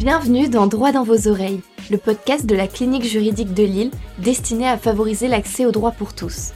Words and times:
Bienvenue 0.00 0.48
dans 0.48 0.66
Droit 0.66 0.92
dans 0.92 1.02
vos 1.04 1.28
oreilles, 1.28 1.60
le 1.90 1.98
podcast 1.98 2.46
de 2.46 2.54
la 2.54 2.66
clinique 2.66 3.04
juridique 3.04 3.52
de 3.52 3.64
Lille 3.64 3.90
destiné 4.16 4.66
à 4.66 4.78
favoriser 4.78 5.28
l'accès 5.28 5.66
au 5.66 5.72
droit 5.72 5.90
pour 5.90 6.14
tous. 6.14 6.52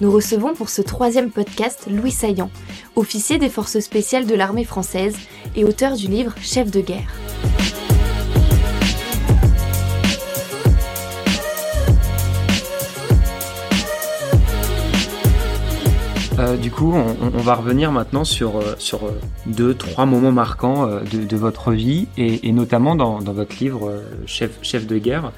Nous 0.00 0.10
recevons 0.10 0.52
pour 0.52 0.68
ce 0.68 0.82
troisième 0.82 1.30
podcast 1.30 1.86
Louis 1.88 2.10
Saillant, 2.10 2.50
officier 2.96 3.38
des 3.38 3.48
forces 3.48 3.78
spéciales 3.78 4.26
de 4.26 4.34
l'armée 4.34 4.64
française 4.64 5.14
et 5.54 5.64
auteur 5.64 5.94
du 5.94 6.08
livre 6.08 6.34
Chef 6.42 6.72
de 6.72 6.80
guerre. 6.80 7.12
Euh, 16.38 16.56
du 16.56 16.70
coup, 16.70 16.92
on, 16.92 17.38
va 17.38 17.54
revenir 17.54 17.92
maintenant 17.92 18.24
sur, 18.24 18.56
euh, 18.56 18.74
euh, 18.94 19.10
deux, 19.46 19.74
trois 19.74 20.04
moments 20.04 20.32
marquants 20.32 20.86
de, 20.86 21.36
votre 21.36 21.72
vie 21.72 22.08
et, 22.16 22.50
notamment 22.52 22.96
dans, 22.96 23.18
votre 23.20 23.56
livre 23.60 24.02
Chef, 24.26 24.86
de 24.86 24.98
guerre. 24.98 25.32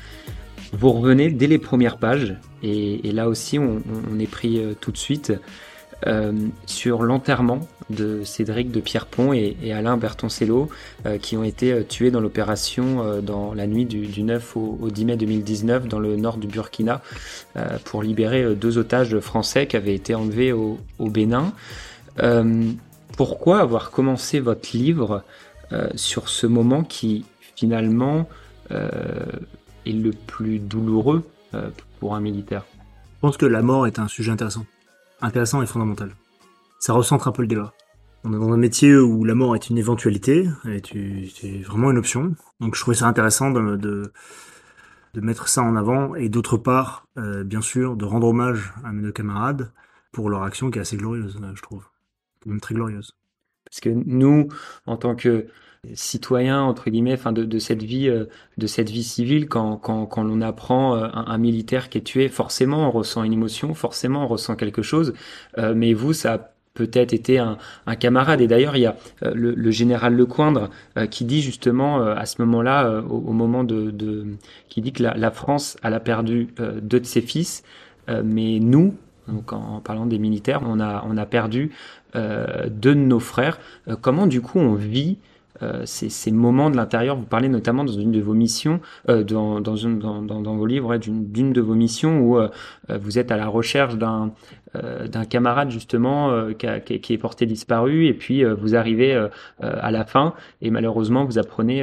Vous 0.73 0.91
revenez 0.93 1.31
dès 1.31 1.47
les 1.47 1.59
premières 1.59 1.99
pages 1.99 2.37
et, 2.63 3.13
là 3.13 3.29
aussi, 3.29 3.59
on 3.59 4.19
est 4.19 4.31
pris 4.31 4.61
tout 4.81 4.91
de 4.91 4.97
suite 4.97 5.33
euh, 6.07 6.33
sur 6.67 7.03
l'enterrement 7.03 7.67
de 7.89 8.23
Cédric 8.23 8.71
de 8.71 8.81
Pierrepont 8.81 9.33
et, 9.33 9.57
et 9.63 9.73
Alain 9.73 9.97
Bertoncello 9.97 10.69
euh, 11.07 11.17
qui 11.17 11.39
ont 11.39 11.43
été 11.43 11.73
euh, 11.73 11.83
tués 11.85 12.11
dans 12.11 12.21
l'opération 12.21 13.23
dans 13.23 13.55
la 13.55 13.67
nuit 13.67 13.87
du, 13.87 14.23
9 14.23 14.57
au, 14.57 14.91
10 14.91 15.05
mai 15.07 15.17
2019 15.17 15.89
dans 15.89 15.99
le 15.99 16.17
nord 16.17 16.37
du 16.37 16.49
Burkina 16.49 17.01
pour 17.85 18.03
libérer 18.03 18.55
deux 18.55 18.77
otages 18.77 19.19
français 19.21 19.67
qui 19.67 19.77
avaient 19.77 19.95
été 19.95 20.15
enlevés 20.15 20.53
au, 20.53 20.79
au 20.99 21.09
Bénin. 21.09 21.53
pourquoi 23.17 23.61
avoir 23.61 23.91
commencé 23.91 24.41
votre 24.41 24.77
livre 24.77 25.23
sur 25.95 26.29
ce 26.29 26.47
moment 26.47 26.85
qui 26.85 27.25
finalement 27.57 28.29
est 28.71 29.93
le 29.93 30.11
plus 30.11 30.59
douloureux 30.59 31.23
pour 32.01 32.15
un 32.15 32.21
militaire? 32.21 32.65
Je 33.17 33.21
pense 33.21 33.37
que 33.37 33.47
la 33.47 33.63
mort 33.63 33.87
est 33.87 33.99
un 33.99 34.09
sujet 34.09 34.31
intéressant 34.31 34.67
intéressant 35.21 35.63
et 35.63 35.67
fondamental. 35.67 36.15
Ça 36.79 36.93
recentre 36.93 37.29
un 37.29 37.33
peu 37.33 37.43
le 37.43 37.49
débat. 37.49 37.73
On 38.25 38.33
est 38.33 38.39
dans 38.39 38.53
un 38.53 38.57
métier 38.57 38.97
où 38.97 39.25
la 39.25 39.35
mort 39.35 39.55
est 39.55 39.71
une 39.71 39.79
éventualité, 39.79 40.49
est 40.67 41.65
vraiment 41.65 41.91
une 41.91 41.99
option. 41.99 42.35
Donc 42.61 42.75
je 42.75 42.81
trouvais 42.81 42.97
ça 42.97 43.07
intéressant 43.07 43.51
de, 43.51 43.77
de, 43.77 45.21
mettre 45.21 45.49
ça 45.49 45.63
en 45.63 45.77
avant 45.77 46.15
et 46.15 46.29
d'autre 46.29 46.57
part, 46.57 47.07
euh, 47.19 47.45
bien 47.45 47.61
sûr, 47.61 47.97
de 47.97 48.05
rendre 48.05 48.27
hommage 48.27 48.75
à 48.85 48.93
mes 48.93 49.03
deux 49.03 49.13
camarades 49.13 49.73
pour 50.13 50.29
leur 50.29 50.43
action 50.43 50.71
qui 50.71 50.79
est 50.79 50.83
assez 50.83 50.97
glorieuse, 50.97 51.39
je 51.55 51.63
trouve. 51.63 51.85
Même 52.47 52.61
très 52.61 52.75
glorieuse. 52.75 53.17
Parce 53.65 53.81
que 53.81 53.91
nous, 53.91 54.49
en 54.87 54.97
tant 54.97 55.15
que 55.15 55.47
citoyen 55.95 56.63
entre 56.63 56.91
guillemets 56.91 57.17
de, 57.33 57.59
cette 57.59 57.83
vie 57.83 58.09
euh, 58.09 58.25
de 58.59 58.67
cette 58.67 58.91
vie 58.91 59.03
civile 59.03 59.49
quand, 59.49 59.77
quand, 59.77 60.07
quand 60.07 60.23
l'on 60.23 60.41
apprend 60.41 60.97
euh, 60.97 61.09
un, 61.13 61.39
militaire 61.39 61.89
qui 61.89 61.99
est 61.99 62.03
tué 62.03 62.29
forcément 62.29 62.89
on 62.89 62.91
ressent 62.91 63.23
une 63.23 63.33
émotion 63.33 63.75
forcément 63.75 64.25
on 64.25 64.29
ressent 64.29 64.57
quelque 64.57 64.83
chose. 64.83 65.15
Euh, 65.59 65.75
mais 65.77 65.93
vous 65.93 66.13
ça 66.13 66.35
a 66.35 66.39
peut-être 66.75 67.15
été 67.15 67.39
un, 67.39 67.57
camarade. 67.99 68.43
Et 68.43 68.47
d'ailleurs 68.47 68.77
il 68.77 68.81
y 68.81 68.87
a 68.87 68.97
le, 69.23 69.71
général 69.71 70.15
Lecoindre 70.15 70.69
qui 71.11 71.25
dit 71.25 71.41
justement 71.41 72.03
à 72.03 72.27
ce 72.27 72.43
moment-là 72.43 73.01
au, 73.09 73.33
moment 73.33 73.65
de, 73.65 74.27
qui 74.69 74.83
dit 74.83 74.93
que 74.93 75.03
la, 75.03 75.31
France 75.31 75.79
elle 75.83 75.95
a 75.95 76.01
perdu 76.01 76.49
deux 76.83 77.01
de 77.01 77.07
ses 77.07 77.23
fils. 77.23 77.63
Mais 78.09 78.59
nous 78.61 78.95
donc 79.27 79.55
en, 79.55 79.81
parlant 79.81 80.05
des 80.05 80.19
militaires 80.19 80.61
on 80.67 80.79
a 80.79 81.03
on 81.09 81.17
a 81.17 81.25
perdu 81.25 81.71
deux 82.15 82.95
de 82.95 83.01
nos 83.01 83.21
frères. 83.21 83.59
Comment 84.03 84.27
du 84.27 84.43
coup 84.43 84.59
on 84.59 84.75
vit 84.75 85.17
euh, 85.63 85.83
ces, 85.85 86.31
moments 86.31 86.71
de 86.71 86.77
l'intérieur. 86.77 87.17
Vous 87.17 87.25
parlez 87.25 87.49
notamment 87.49 87.85
dans 87.85 87.93
une 87.93 88.13
de 88.13 88.21
vos 88.21 88.35
missions, 88.35 88.81
euh, 89.09 89.23
dans, 89.23 89.61
dans, 89.61 89.77
dans, 89.77 90.23
dans, 90.23 90.57
vos 90.57 90.67
livres, 90.67 90.97
d'une 90.99 91.53
de 91.53 91.61
vos 91.61 91.75
missions 91.75 92.21
où 92.21 92.39
euh, 92.39 92.49
vous 92.89 93.19
êtes 93.19 93.31
à 93.31 93.37
la 93.37 93.47
recherche 93.47 93.97
d'un 93.97 94.33
d'un 95.11 95.25
camarade 95.25 95.71
justement 95.71 96.49
qui, 96.53 97.01
qui, 97.01 97.13
est 97.15 97.19
porté 97.19 97.47
disparu 97.47 98.09
et 98.09 98.13
puis 98.13 98.45
vous 98.45 98.75
arrivez 98.75 99.15
à 99.59 99.91
la 99.91 100.05
fin 100.05 100.35
et 100.61 100.71
malheureusement 100.71 101.25
vous 101.25 101.39
apprenez 101.39 101.83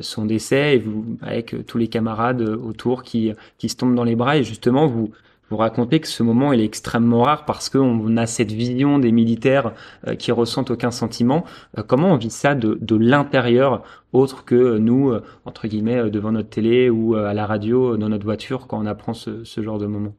son 0.00 0.24
décès 0.24 0.74
et 0.74 0.78
vous 0.78 1.18
avec 1.22 1.54
tous 1.68 1.78
les 1.78 1.86
camarades 1.86 2.42
autour 2.42 3.04
qui, 3.04 3.32
qui 3.58 3.68
se 3.68 3.76
tombent 3.76 3.94
dans 3.94 4.02
les 4.02 4.16
bras 4.16 4.38
et 4.38 4.42
justement 4.42 4.88
vous 4.88 5.12
vous 5.50 5.56
racontez 5.56 6.00
que 6.00 6.06
ce 6.06 6.22
moment 6.22 6.52
est 6.52 6.64
extrêmement 6.64 7.22
rare 7.22 7.44
parce 7.44 7.68
qu'on 7.68 8.16
a 8.16 8.26
cette 8.26 8.52
vision 8.52 9.00
des 9.00 9.10
militaires 9.10 9.74
euh, 10.06 10.14
qui 10.14 10.30
ressentent 10.30 10.70
aucun 10.70 10.92
sentiment. 10.92 11.44
Euh, 11.76 11.82
comment 11.82 12.12
on 12.12 12.16
vit 12.16 12.30
ça 12.30 12.54
de, 12.54 12.96
l'intérieur, 12.96 13.82
autre 14.12 14.44
que 14.44 14.78
nous, 14.78 15.10
euh, 15.10 15.24
entre 15.44 15.66
guillemets, 15.66 16.08
devant 16.10 16.30
notre 16.30 16.50
télé 16.50 16.88
ou 16.88 17.16
à 17.16 17.34
la 17.34 17.46
radio, 17.46 17.96
dans 17.96 18.08
notre 18.08 18.24
voiture, 18.24 18.68
quand 18.68 18.78
on 18.78 18.86
apprend 18.86 19.12
ce, 19.12 19.42
genre 19.60 19.78
de 19.78 19.86
moment? 19.86 20.16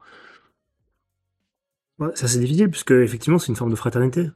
Ça 2.16 2.28
c'est 2.28 2.40
difficile 2.40 2.70
puisque 2.70 2.92
effectivement 2.92 3.38
c'est 3.38 3.50
une 3.50 3.56
forme 3.56 3.70
de 3.70 3.76
fraternité. 3.76 4.30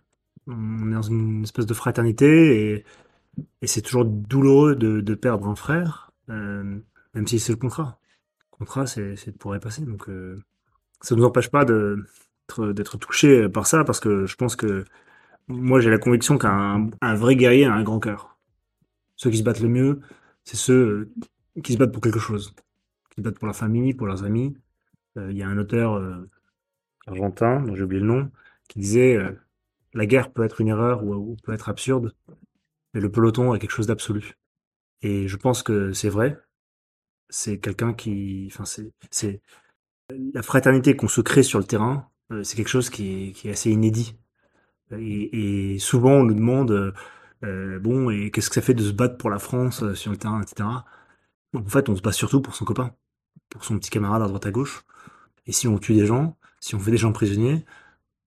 On 0.48 0.92
est 0.92 0.94
dans 0.94 1.02
une 1.02 1.44
espèce 1.44 1.66
de 1.66 1.74
fraternité 1.74 2.86
et, 3.62 3.68
c'est 3.68 3.82
toujours 3.82 4.06
douloureux 4.06 4.76
de, 4.76 5.02
de, 5.02 5.16
perdre 5.16 5.48
un 5.48 5.56
frère, 5.56 6.12
même 6.30 6.84
si 7.26 7.40
c'est 7.40 7.52
le 7.52 7.58
contrat. 7.58 8.00
Le 8.54 8.58
contrat 8.60 8.86
c'est 8.86 9.26
de 9.26 9.32
pouvoir 9.32 9.58
y 9.58 9.60
passer. 9.60 9.82
Donc 9.84 10.08
ça 11.02 11.16
ne 11.16 11.20
nous 11.20 11.26
empêche 11.26 11.50
pas 11.50 11.66
d'être 11.66 12.98
touché 12.98 13.50
par 13.50 13.68
ça 13.68 13.84
parce 13.84 14.00
que 14.00 14.26
je 14.26 14.36
pense 14.36 14.56
que 14.56 14.86
moi 15.48 15.80
j'ai 15.80 15.90
la 15.90 15.98
conviction 15.98 16.38
qu'un 16.38 16.90
vrai 17.16 17.36
guerrier 17.36 17.66
a 17.66 17.74
un 17.74 17.84
grand 17.84 18.00
cœur. 18.00 18.38
Ceux 19.16 19.30
qui 19.30 19.38
se 19.38 19.44
battent 19.44 19.62
le 19.62 19.70
mieux, 19.70 20.02
c'est 20.44 20.58
ceux 20.58 21.12
qui 21.64 21.74
se 21.74 21.78
battent 21.78 21.94
pour 21.94 22.02
quelque 22.02 22.20
chose, 22.20 22.54
qui 23.12 23.18
se 23.18 23.22
battent 23.22 23.40
pour 23.40 23.48
la 23.48 23.54
famille, 23.54 23.94
pour 23.94 24.08
leurs 24.08 24.24
amis. 24.24 24.56
Euh, 25.18 25.32
il 25.32 25.38
y 25.38 25.44
a 25.44 25.48
un 25.48 25.58
auteur 25.58 25.94
euh, 25.94 26.30
argentin, 27.08 27.62
dont 27.62 27.76
j'ai 27.76 27.84
oublié 27.84 28.02
le 28.02 28.08
nom, 28.08 28.32
qui 28.68 28.80
disait 28.80 29.16
euh, 29.16 29.32
la 29.94 30.06
guerre 30.06 30.32
peut 30.32 30.44
être 30.44 30.60
une 30.62 30.68
erreur 30.68 31.04
ou, 31.04 31.14
ou, 31.14 31.36
peut 31.44 31.54
être 31.54 31.70
absurde, 31.70 32.14
mais 32.94 33.02
le 33.02 33.12
peloton 33.12 33.54
est 33.56 33.60
quelque 33.60 33.72
chose 33.72 33.88
d'absolu. 33.88 34.38
Et 35.02 35.28
je 35.28 35.38
pense 35.38 35.64
que 35.64 35.94
c'est 35.94 36.10
vrai. 36.10 36.38
C'est 37.30 37.60
quelqu'un 37.60 37.94
qui, 37.94 38.50
enfin 38.52 38.66
c'est 38.66 39.42
la 40.10 40.42
fraternité 40.42 40.96
qu'on 40.96 41.08
se 41.08 41.22
crée 41.22 41.44
sur 41.44 41.60
le 41.60 41.66
terrain, 41.66 42.10
euh, 42.32 42.44
c'est 42.44 42.56
quelque 42.56 42.70
chose 42.70 42.90
qui 42.90 43.36
est, 43.44 43.50
assez 43.50 43.72
inédit. 43.72 44.16
Et, 44.92 45.78
souvent, 45.80 46.12
on 46.12 46.24
nous 46.24 46.34
demande, 46.34 46.72
euh, 46.72 46.94
euh, 47.44 47.80
bon, 47.80 48.10
et 48.10 48.32
qu'est-ce 48.32 48.50
que 48.50 48.56
ça 48.56 48.62
fait 48.62 48.74
de 48.74 48.84
se 48.84 48.92
battre 48.92 49.18
pour 49.18 49.30
la 49.30 49.40
France 49.40 49.94
sur 49.94 50.12
le 50.12 50.18
terrain, 50.18 50.42
etc. 50.42 50.70
En 51.54 51.66
fait, 51.66 51.90
on 51.90 51.96
se 51.96 52.02
bat 52.02 52.12
surtout 52.12 52.42
pour 52.42 52.56
son 52.56 52.66
copain, 52.66 52.92
pour 53.50 53.66
son 53.66 53.78
petit 53.80 53.90
camarade 53.90 54.22
à 54.22 54.28
droite 54.28 54.46
à 54.46 54.52
gauche. 54.52 54.84
Et 55.48 55.52
si 55.52 55.68
on 55.68 55.78
tue 55.80 55.94
des 55.94 56.06
gens, 56.06 56.38
si 56.60 56.76
on 56.76 56.80
fait 56.80 56.92
des 56.92 56.98
gens 56.98 57.12
prisonniers, 57.14 57.66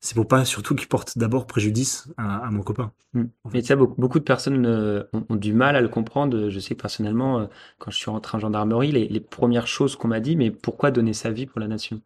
c'est 0.01 0.15
pour 0.15 0.29
pas 0.29 0.45
surtout 0.45 0.75
qu'ils 0.75 0.89
portent 0.89 1.19
d'abord 1.19 1.47
préjudice 1.47 2.09
à, 2.17 2.51
mon 2.51 2.63
copain. 2.63 2.93
Mm. 3.15 3.25
Et 3.55 3.63
ça, 3.63 3.77
beaucoup, 3.77 4.01
beaucoup, 4.01 4.19
de 4.19 4.25
personnes 4.25 4.65
euh, 4.67 5.05
ont, 5.13 5.37
du 5.37 5.53
mal 5.53 5.77
à 5.77 5.81
le 5.81 5.89
comprendre. 5.89 6.49
Je 6.51 6.61
sais 6.61 6.75
personnellement, 6.75 7.41
euh, 7.41 7.47
quand 7.79 7.91
je 7.91 7.97
suis 7.97 8.11
rentré 8.11 8.37
en 8.37 8.41
gendarmerie, 8.41 8.93
les, 8.93 9.09
les 9.09 9.21
premières 9.21 9.67
choses 9.67 9.97
qu'on 9.97 10.09
m'a 10.09 10.21
dit, 10.21 10.37
mais 10.37 10.51
pourquoi 10.51 10.91
donner 10.91 11.15
sa 11.15 11.31
vie 11.31 11.47
pour 11.47 11.61
la 11.61 11.67
nation? 11.67 12.01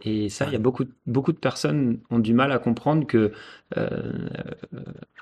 Et 0.00 0.28
ça, 0.28 0.46
il 0.46 0.52
y 0.52 0.56
a 0.56 0.60
beaucoup, 0.60 0.84
beaucoup 1.06 1.32
de 1.32 1.38
personnes 1.38 1.98
ont 2.10 2.20
du 2.20 2.32
mal 2.32 2.52
à 2.52 2.60
comprendre 2.60 3.04
que 3.04 3.32
euh, 3.76 4.28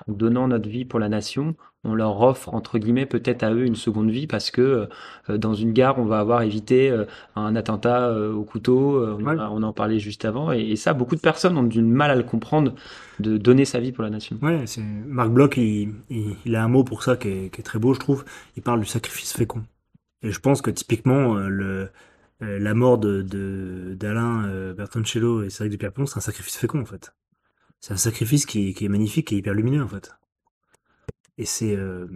en 0.07 0.11
donnant 0.11 0.47
notre 0.47 0.69
vie 0.69 0.85
pour 0.85 0.99
la 0.99 1.09
nation, 1.09 1.55
on 1.83 1.95
leur 1.95 2.21
offre 2.21 2.53
entre 2.53 2.77
guillemets 2.77 3.07
peut-être 3.07 3.41
à 3.41 3.51
eux 3.51 3.65
une 3.65 3.75
seconde 3.75 4.11
vie 4.11 4.27
parce 4.27 4.51
que 4.51 4.87
euh, 5.29 5.37
dans 5.39 5.55
une 5.55 5.73
gare, 5.73 5.97
on 5.97 6.05
va 6.05 6.19
avoir 6.19 6.43
évité 6.43 6.91
euh, 6.91 7.05
un 7.35 7.55
attentat 7.55 8.11
au 8.11 8.43
couteau. 8.43 9.03
On, 9.03 9.25
on, 9.25 9.63
en 9.63 9.73
parlait 9.73 9.97
juste 9.97 10.25
avant, 10.25 10.51
et, 10.51 10.75
ça, 10.75 10.93
beaucoup 10.93 11.15
de 11.15 11.21
personnes 11.21 11.57
ont 11.57 11.63
du 11.63 11.81
mal 11.81 12.11
à 12.11 12.15
le 12.15 12.23
comprendre 12.23 12.75
de 13.19 13.37
donner 13.37 13.65
sa 13.65 13.79
vie 13.79 13.91
pour 13.91 14.03
la 14.03 14.11
nation. 14.11 14.37
Ouais, 14.43 14.61
c'est 14.67 14.81
Marc 14.81 15.31
Bloch, 15.31 15.57
il, 15.57 15.89
il, 16.45 16.55
a 16.55 16.63
un 16.63 16.67
mot 16.67 16.83
pour 16.83 17.01
ça 17.01 17.17
qui 17.17 17.29
est, 17.29 17.51
qui 17.51 17.61
est 17.61 17.63
très 17.63 17.79
beau, 17.79 17.95
je 17.95 17.99
trouve. 17.99 18.25
Il 18.55 18.61
parle 18.61 18.79
du 18.79 18.85
sacrifice 18.85 19.33
fécond. 19.33 19.63
Et 20.21 20.31
je 20.31 20.39
pense 20.39 20.61
que 20.61 20.69
typiquement 20.69 21.33
le 21.33 21.89
euh, 22.43 22.59
la 22.59 22.73
mort 22.73 22.97
de 22.99 23.95
d'Alain 23.99 24.45
euh, 24.45 24.73
Bertoncello 24.73 25.43
et 25.43 25.49
Cédric 25.49 25.71
de 25.71 25.77
Pierrepont, 25.77 26.05
c'est 26.05 26.17
un 26.17 26.21
sacrifice 26.21 26.57
fécond 26.57 26.81
en 26.81 26.85
fait. 26.85 27.13
C'est 27.79 27.93
un 27.93 27.97
sacrifice 27.97 28.45
qui, 28.45 28.73
qui, 28.73 28.85
est 28.85 28.89
magnifique 28.89 29.31
et 29.31 29.37
hyper 29.37 29.53
lumineux 29.53 29.83
en 29.83 29.87
fait. 29.87 30.11
Et 31.37 31.45
c'est 31.45 31.75
euh, 31.75 32.07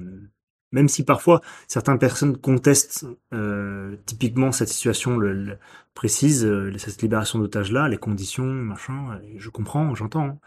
même 0.72 0.88
si 0.90 1.04
parfois 1.04 1.42
certaines 1.68 2.00
personnes 2.00 2.38
contestent 2.38 3.06
euh, 3.34 3.96
typiquement 4.06 4.52
cette 4.52 4.70
situation 4.70 5.18
le, 5.18 5.58
précise, 5.96 6.48
cette 6.78 7.02
libération 7.02 7.40
d'otages 7.40 7.72
là, 7.72 7.90
les 7.90 7.98
conditions, 7.98 8.46
machin, 8.46 9.20
je 9.38 9.50
comprends, 9.50 9.94
j'entends. 9.96 10.26
Hein. 10.26 10.40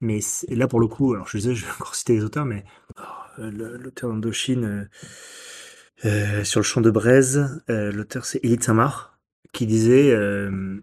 Mais 0.00 0.18
là 0.48 0.68
pour 0.68 0.80
le 0.80 0.88
coup, 0.88 1.14
alors 1.14 1.28
je 1.28 1.38
disais, 1.38 1.54
je 1.54 1.64
vais 1.64 1.72
encore 1.72 1.94
citer 1.94 2.14
les 2.14 2.24
auteurs, 2.24 2.44
mais 2.44 2.64
oh, 2.98 3.02
l'auteur 3.38 4.10
d'Indochine 4.10 4.88
euh, 6.04 6.44
sur 6.44 6.60
le 6.60 6.64
champ 6.64 6.80
de 6.80 6.90
braise, 6.90 7.62
euh, 7.70 7.90
l'auteur 7.90 8.26
c'est 8.26 8.44
Élite 8.44 8.64
Samar, 8.64 9.18
qui 9.52 9.66
disait 9.66 10.10
euh, 10.10 10.80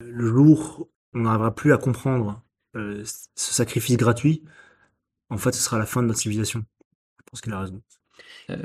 le 0.00 0.26
jour 0.26 0.88
on 1.14 1.20
n'arrivera 1.20 1.54
plus 1.54 1.72
à 1.72 1.78
comprendre 1.78 2.42
ce 2.74 3.54
sacrifice 3.54 3.96
gratuit, 3.96 4.44
en 5.30 5.38
fait, 5.38 5.52
ce 5.52 5.62
sera 5.62 5.78
la 5.78 5.86
fin 5.86 6.02
de 6.02 6.08
notre 6.08 6.20
civilisation. 6.20 6.64
Je 7.18 7.22
pense 7.24 7.40
qu'il 7.40 7.52
a 7.52 7.60
raison. 7.60 7.80
Euh, 8.50 8.56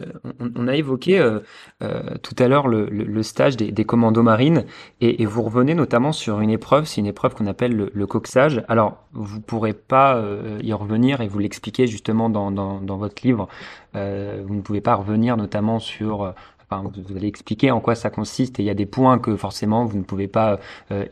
on, 0.56 0.68
a 0.68 0.76
évoqué 0.76 1.20
euh, 1.20 1.40
euh, 1.82 2.04
tout 2.22 2.36
à 2.38 2.48
l'heure 2.48 2.68
le, 2.68 3.24
stage 3.24 3.58
des, 3.58 3.86
commandos 3.86 4.22
marines 4.22 4.66
et, 5.00 5.26
vous 5.26 5.42
revenez 5.42 5.74
notamment 5.74 6.12
sur 6.12 6.40
une 6.40 6.52
épreuve, 6.52 6.86
c'est 6.86 7.02
une 7.02 7.08
épreuve 7.08 7.34
qu'on 7.34 7.48
appelle 7.48 7.90
le, 7.92 8.08
coxage. 8.08 8.64
Alors, 8.68 9.04
vous 9.14 9.38
ne 9.38 9.42
pourrez 9.42 9.74
pas 9.74 10.22
y 10.62 10.74
revenir 10.74 11.22
et 11.22 11.28
vous 11.28 11.40
l'expliquer 11.40 11.88
justement 11.88 12.30
dans, 12.30 12.98
votre 12.98 13.24
livre. 13.24 13.48
vous 13.94 14.56
ne 14.56 14.62
pouvez 14.62 14.82
pas 14.82 14.96
revenir 14.96 15.38
notamment 15.38 15.80
sur 15.80 16.34
Enfin, 16.74 16.90
vous 17.10 17.18
allez 17.18 17.28
expliquer 17.28 17.70
en 17.70 17.82
quoi 17.82 17.96
ça 17.96 18.10
consiste 18.10 18.58
et 18.58 18.64
il 18.64 18.66
y 18.66 18.70
a 18.70 18.74
des 18.74 18.86
points 18.86 19.20
que 19.20 19.36
forcément 19.36 19.84
vous 19.84 19.98
ne 19.98 20.04
pouvez 20.04 20.30
pas 20.30 20.58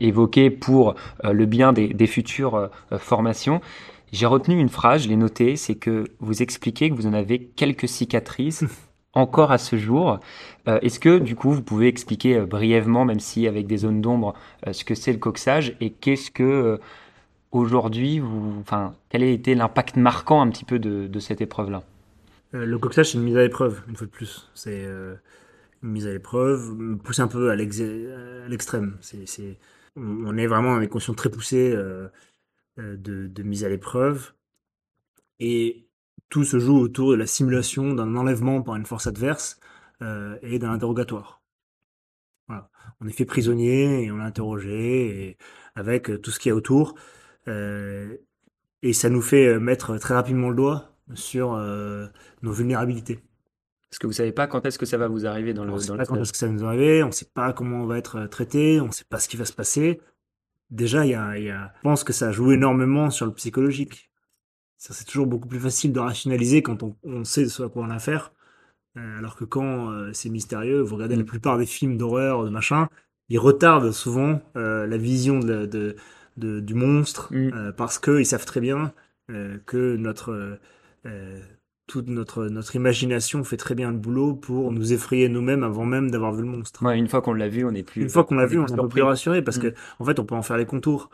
évoquer 0.00 0.48
pour 0.48 0.94
le 1.22 1.44
bien 1.44 1.72
des 1.74 2.06
futures 2.06 2.70
formations. 2.98 3.60
J'ai 4.12 4.26
retenu 4.26 4.58
une 4.58 4.68
phrase, 4.68 5.04
je 5.04 5.08
l'ai 5.08 5.16
notée, 5.16 5.56
c'est 5.56 5.76
que 5.76 6.04
vous 6.18 6.42
expliquez 6.42 6.90
que 6.90 6.94
vous 6.94 7.06
en 7.06 7.12
avez 7.12 7.44
quelques 7.44 7.88
cicatrices 7.88 8.64
encore 9.12 9.52
à 9.52 9.58
ce 9.58 9.76
jour. 9.76 10.18
Euh, 10.68 10.80
est-ce 10.80 10.98
que 10.98 11.18
du 11.18 11.36
coup 11.36 11.52
vous 11.52 11.62
pouvez 11.62 11.86
expliquer 11.86 12.38
euh, 12.38 12.46
brièvement, 12.46 13.04
même 13.04 13.20
si 13.20 13.46
avec 13.46 13.66
des 13.66 13.78
zones 13.78 14.00
d'ombre, 14.00 14.34
euh, 14.66 14.72
ce 14.72 14.84
que 14.84 14.94
c'est 14.94 15.12
le 15.12 15.18
coxage 15.18 15.76
et 15.80 15.90
qu'est-ce 15.90 16.30
que 16.30 16.80
aujourd'hui, 17.52 18.20
enfin, 18.60 18.94
quel 19.10 19.22
a 19.22 19.26
été 19.26 19.54
l'impact 19.54 19.96
marquant 19.96 20.40
un 20.42 20.50
petit 20.50 20.64
peu 20.64 20.78
de, 20.78 21.18
cette 21.20 21.40
épreuve-là? 21.40 21.82
Le 22.52 22.78
coxage, 22.78 23.12
c'est 23.12 23.18
une 23.18 23.24
mise 23.24 23.36
à 23.36 23.42
l'épreuve, 23.42 23.82
une 23.88 23.94
fois 23.94 24.06
de 24.06 24.12
plus. 24.12 24.48
C'est 24.54 24.84
une 24.84 25.88
mise 25.88 26.06
à 26.06 26.10
l'épreuve, 26.10 26.96
poussée 27.02 27.22
un 27.22 27.28
peu 27.28 27.50
à 27.50 27.56
l'extrême. 27.56 28.96
On 29.96 30.36
est 30.36 30.46
vraiment 30.46 30.74
dans 30.74 30.80
des 30.80 30.88
conditions 30.88 31.14
très 31.14 31.28
poussées. 31.28 31.76
Euh, 32.80 32.96
de, 32.96 33.42
mise 33.42 33.64
à 33.64 33.68
l'épreuve. 33.68 34.32
Et 35.38 35.86
tout 36.28 36.44
se 36.44 36.58
joue 36.58 36.78
autour 36.78 37.10
de 37.10 37.16
la 37.16 37.26
simulation 37.26 37.94
d'un 37.94 38.14
enlèvement 38.16 38.62
par 38.62 38.76
une 38.76 38.86
force 38.86 39.06
adverse 39.06 39.58
euh, 40.02 40.38
et 40.42 40.58
d'un 40.58 40.70
interrogatoire. 40.70 41.42
On 43.00 43.06
est 43.06 43.12
fait 43.12 43.24
prisonnier 43.24 44.04
et 44.04 44.10
on 44.10 44.18
est 44.18 44.24
interrogé 44.24 45.28
et 45.28 45.38
avec 45.74 46.10
tout 46.20 46.30
ce 46.30 46.38
qu'il 46.38 46.50
y 46.50 46.52
a 46.52 46.56
autour. 46.56 46.94
Euh, 47.48 48.16
et 48.82 48.92
ça 48.92 49.08
nous 49.08 49.22
fait 49.22 49.58
mettre 49.58 49.96
très 49.98 50.14
rapidement 50.14 50.50
le 50.50 50.56
doigt 50.56 50.96
sur 51.14 51.56
nos 52.42 52.52
vulnérabilités. 52.52 53.20
Parce 53.88 53.98
que 53.98 54.06
vous 54.06 54.12
savez 54.12 54.32
pas 54.32 54.46
quand 54.46 54.66
est-ce 54.66 54.78
que 54.78 54.86
ça 54.86 54.98
va 54.98 55.08
vous 55.08 55.26
arriver 55.26 55.54
dans 55.54 55.64
le. 55.64 55.72
On 55.72 55.76
ne 55.76 55.80
sait 55.80 55.96
pas 55.96 56.04
quand 56.04 56.16
est-ce 56.16 56.32
que 56.32 56.38
ça 56.38 56.46
va 56.46 56.52
nous 56.52 56.64
arriver, 56.64 57.02
on 57.02 57.08
ne 57.08 57.12
sait 57.12 57.30
pas 57.32 57.52
comment 57.52 57.82
on 57.82 57.86
va 57.86 57.98
être 57.98 58.26
traité, 58.26 58.80
on 58.80 58.88
ne 58.88 58.92
sait 58.92 59.06
pas 59.08 59.18
ce 59.18 59.28
qui 59.28 59.36
va 59.36 59.44
se 59.44 59.52
passer 59.52 60.00
déjà, 60.70 61.04
il 61.06 61.10
y 61.10 61.14
a, 61.14 61.38
y 61.38 61.50
a, 61.50 61.72
je 61.76 61.82
pense 61.82 62.04
que 62.04 62.12
ça 62.12 62.32
joue 62.32 62.52
énormément 62.52 63.10
sur 63.10 63.26
le 63.26 63.32
psychologique. 63.32 64.10
C'est 64.78 65.04
toujours 65.04 65.26
beaucoup 65.26 65.48
plus 65.48 65.60
facile 65.60 65.92
de 65.92 66.00
rationaliser 66.00 66.62
quand 66.62 66.82
on, 66.82 66.96
on 67.04 67.24
sait 67.24 67.46
ce 67.48 67.62
à 67.62 67.68
quoi 67.68 67.84
on 67.84 67.90
a 67.90 67.96
affaire. 67.96 68.32
Euh, 68.96 69.18
alors 69.18 69.36
que 69.36 69.44
quand 69.44 69.90
euh, 69.90 70.12
c'est 70.12 70.30
mystérieux, 70.30 70.80
vous 70.80 70.96
regardez 70.96 71.16
la 71.16 71.24
plupart 71.24 71.58
des 71.58 71.66
films 71.66 71.96
d'horreur, 71.96 72.44
de 72.44 72.50
machin, 72.50 72.88
ils 73.28 73.38
retardent 73.38 73.92
souvent 73.92 74.40
euh, 74.56 74.86
la 74.86 74.96
vision 74.96 75.38
de, 75.38 75.66
de, 75.66 75.96
de 76.38 76.60
du 76.60 76.74
monstre 76.74 77.32
mm. 77.32 77.52
euh, 77.54 77.72
parce 77.72 77.98
qu'ils 77.98 78.26
savent 78.26 78.46
très 78.46 78.60
bien 78.60 78.92
que 79.64 79.94
notre 79.94 80.58
toute 81.90 82.08
notre, 82.08 82.46
notre 82.46 82.76
imagination 82.76 83.42
fait 83.42 83.56
très 83.56 83.74
bien 83.74 83.90
le 83.90 83.96
boulot 83.96 84.34
pour 84.34 84.70
nous 84.70 84.92
effrayer 84.92 85.28
nous-mêmes 85.28 85.64
avant 85.64 85.84
même 85.84 86.08
d'avoir 86.08 86.32
vu 86.32 86.42
le 86.42 86.48
monstre. 86.48 86.84
Ouais, 86.84 86.96
une 86.96 87.08
fois 87.08 87.20
qu'on 87.20 87.32
l'a 87.32 87.48
vu, 87.48 87.64
on 87.64 87.72
est 87.72 87.82
plus. 87.82 88.02
Une 88.02 88.08
fois 88.08 88.22
qu'on 88.22 88.36
l'a 88.36 88.46
vu, 88.46 88.60
on 88.60 88.66
est 88.66 88.72
un 88.72 88.76
peu 88.76 88.88
plus 88.88 89.02
rassuré 89.02 89.42
parce 89.42 89.58
mm. 89.58 89.62
que 89.62 89.74
en 89.98 90.04
fait, 90.04 90.20
on 90.20 90.24
peut 90.24 90.36
en 90.36 90.42
faire 90.42 90.56
les 90.56 90.66
contours. 90.66 91.10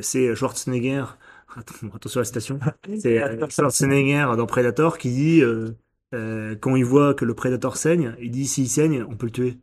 C'est 0.00 0.28
euh, 0.28 0.34
Schwarzenegger. 0.36 1.04
Attention 1.56 2.18
à 2.18 2.20
la 2.20 2.24
citation. 2.24 2.60
C'est 3.00 3.20
euh, 3.20 3.48
Schwarzenegger 3.48 4.36
dans 4.36 4.46
Predator 4.46 4.98
qui 4.98 5.10
dit 5.10 5.42
euh, 5.42 5.72
euh, 6.14 6.54
quand 6.54 6.76
il 6.76 6.84
voit 6.84 7.14
que 7.14 7.24
le 7.24 7.34
Predator 7.34 7.76
saigne, 7.76 8.14
il 8.20 8.30
dit 8.30 8.46
s'il 8.46 8.68
saigne, 8.68 9.04
on 9.08 9.16
peut 9.16 9.26
le 9.26 9.32
tuer. 9.32 9.58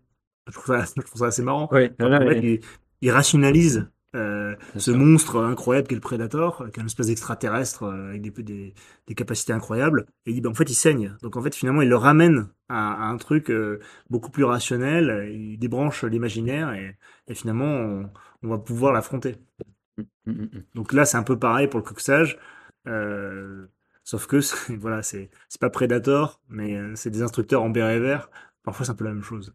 Je 0.48 0.52
trouve 0.52 0.66
ça, 0.66 0.84
je 0.98 1.02
trouve 1.02 1.20
ça 1.22 1.28
assez 1.28 1.44
marrant. 1.44 1.70
Oui, 1.72 1.90
en 2.02 2.10
fait, 2.10 2.40
il, 2.44 2.60
il, 3.02 3.12
rationalise 3.12 3.90
euh, 4.18 4.56
ce 4.76 4.92
monstre 4.92 5.38
incroyable 5.44 5.88
qu'est 5.88 5.96
le 5.96 6.02
Predator, 6.02 6.66
qui 6.72 6.80
est 6.80 6.82
une 6.82 6.88
espèce 6.88 7.08
d'extraterrestre 7.08 7.84
euh, 7.84 8.10
avec 8.10 8.22
des, 8.22 8.74
des, 9.08 9.16
capacités 9.16 9.54
incroyables, 9.54 10.08
et 10.26 10.32
il 10.32 10.34
dit, 10.36 10.42
ben, 10.42 10.50
en 10.50 10.54
fait, 10.54 10.70
il 10.70 10.76
saigne. 10.76 11.16
Donc, 11.22 11.38
en 11.38 11.42
fait, 11.42 11.56
finalement, 11.56 11.82
il 11.82 11.90
le 11.90 11.96
ramène 11.96 12.50
à, 12.70 13.08
un 13.08 13.18
truc 13.18 13.52
euh, 13.52 13.80
beaucoup 14.10 14.32
plus 14.32 14.44
rationnel, 14.44 15.30
il 15.32 15.58
débranche 15.60 16.04
l'imaginaire, 16.04 16.74
et, 16.74 16.98
et, 17.28 17.36
finalement, 17.36 18.10
on, 18.44 18.48
va 18.50 18.58
pouvoir 18.58 18.92
l'affronter. 18.94 19.36
Mmh, 19.98 20.04
mmh, 20.26 20.32
mmh, 20.32 20.50
Donc 20.76 20.94
là, 20.94 21.06
c'est 21.06 21.18
un 21.18 21.24
peu 21.24 21.38
pareil 21.38 21.68
pour 21.68 21.80
le 21.80 21.86
coxage, 21.86 22.40
sauf 24.04 24.28
que, 24.28 24.40
voilà, 24.80 25.04
c'est 25.04 25.30
pas 25.60 25.70
Predator, 25.70 26.42
mais 26.50 26.96
c'est 26.96 27.12
des 27.12 27.22
instructeurs 27.22 27.64
en 27.64 27.70
béret 27.70 28.00
vert. 28.00 28.30
Parfois, 28.64 28.86
c'est 28.86 28.92
un 28.92 28.96
peu 28.96 29.06
la 29.06 29.14
même 29.14 29.24
chose. 29.24 29.54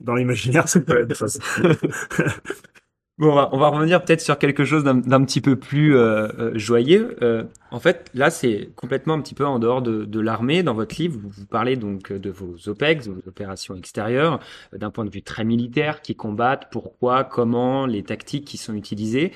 Dans 0.00 0.16
l'imaginaire, 0.16 0.68
c'est 0.68 0.84
pas 0.84 0.94
la 0.94 1.06
même 1.06 1.14
chose. 1.14 1.38
Bon, 3.18 3.30
on 3.50 3.58
va, 3.58 3.68
revenir 3.68 4.04
peut-être 4.04 4.20
sur 4.20 4.38
quelque 4.38 4.64
chose 4.64 4.84
d'un 4.84 5.24
petit 5.24 5.40
peu 5.40 5.56
plus 5.56 5.96
euh, 5.96 6.28
euh, 6.38 6.52
joyeux. 6.54 7.16
Euh, 7.20 7.42
en 7.72 7.80
fait, 7.80 8.08
là, 8.14 8.30
c'est 8.30 8.70
complètement 8.76 9.14
un 9.14 9.20
petit 9.20 9.34
peu 9.34 9.44
en 9.44 9.58
dehors 9.58 9.82
de, 9.82 10.20
l'armée. 10.20 10.62
Dans 10.62 10.74
votre 10.74 10.94
livre, 11.00 11.18
vous, 11.24 11.46
parlez 11.46 11.74
donc 11.74 12.12
de 12.12 12.30
vos 12.30 12.54
OPEX, 12.68 13.08
vos 13.08 13.28
opérations 13.28 13.74
extérieures, 13.74 14.38
d'un 14.72 14.90
point 14.90 15.04
de 15.04 15.10
vue 15.10 15.22
très 15.22 15.44
militaire, 15.44 16.00
qui 16.00 16.14
combattent, 16.14 16.68
pourquoi, 16.70 17.24
comment, 17.24 17.86
les 17.86 18.04
tactiques 18.04 18.44
qui 18.44 18.56
sont 18.56 18.74
utilisées. 18.74 19.32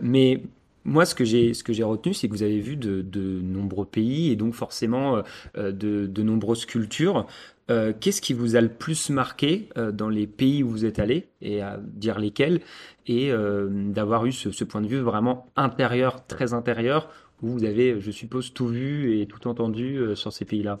mais 0.00 0.42
moi, 0.84 1.04
ce 1.04 1.14
que 1.14 1.24
j'ai 1.24 1.54
ce 1.54 1.62
que 1.62 1.72
j'ai 1.72 1.84
retenu, 1.84 2.14
c'est 2.14 2.28
que 2.28 2.32
vous 2.32 2.42
avez 2.42 2.60
vu 2.60 2.76
de, 2.76 3.04
nombreux 3.42 3.86
pays 3.86 4.30
et 4.30 4.36
donc 4.36 4.54
forcément 4.54 5.22
de, 5.56 5.70
de 6.06 6.22
nombreuses 6.22 6.64
cultures. 6.66 7.26
Euh, 7.70 7.92
qu'est-ce 7.98 8.20
qui 8.20 8.32
vous 8.32 8.56
a 8.56 8.60
le 8.60 8.68
plus 8.68 9.10
marqué 9.10 9.68
euh, 9.78 9.92
dans 9.92 10.08
les 10.08 10.26
pays 10.26 10.64
où 10.64 10.68
vous 10.68 10.84
êtes 10.84 10.98
allé, 10.98 11.28
et 11.40 11.62
à 11.62 11.78
dire 11.80 12.18
lesquels, 12.18 12.60
et 13.06 13.30
euh, 13.30 13.68
d'avoir 13.70 14.26
eu 14.26 14.32
ce, 14.32 14.64
point 14.64 14.80
de 14.80 14.88
vue 14.88 14.98
vraiment 14.98 15.46
intérieur, 15.54 16.26
très 16.26 16.52
intérieur, 16.52 17.08
où 17.42 17.48
vous 17.48 17.64
avez, 17.64 18.00
je 18.00 18.10
suppose, 18.10 18.52
tout 18.52 18.66
vu 18.66 19.20
et 19.20 19.26
tout 19.26 19.46
entendu 19.46 20.00
sur 20.14 20.32
ces 20.32 20.44
pays-là? 20.44 20.78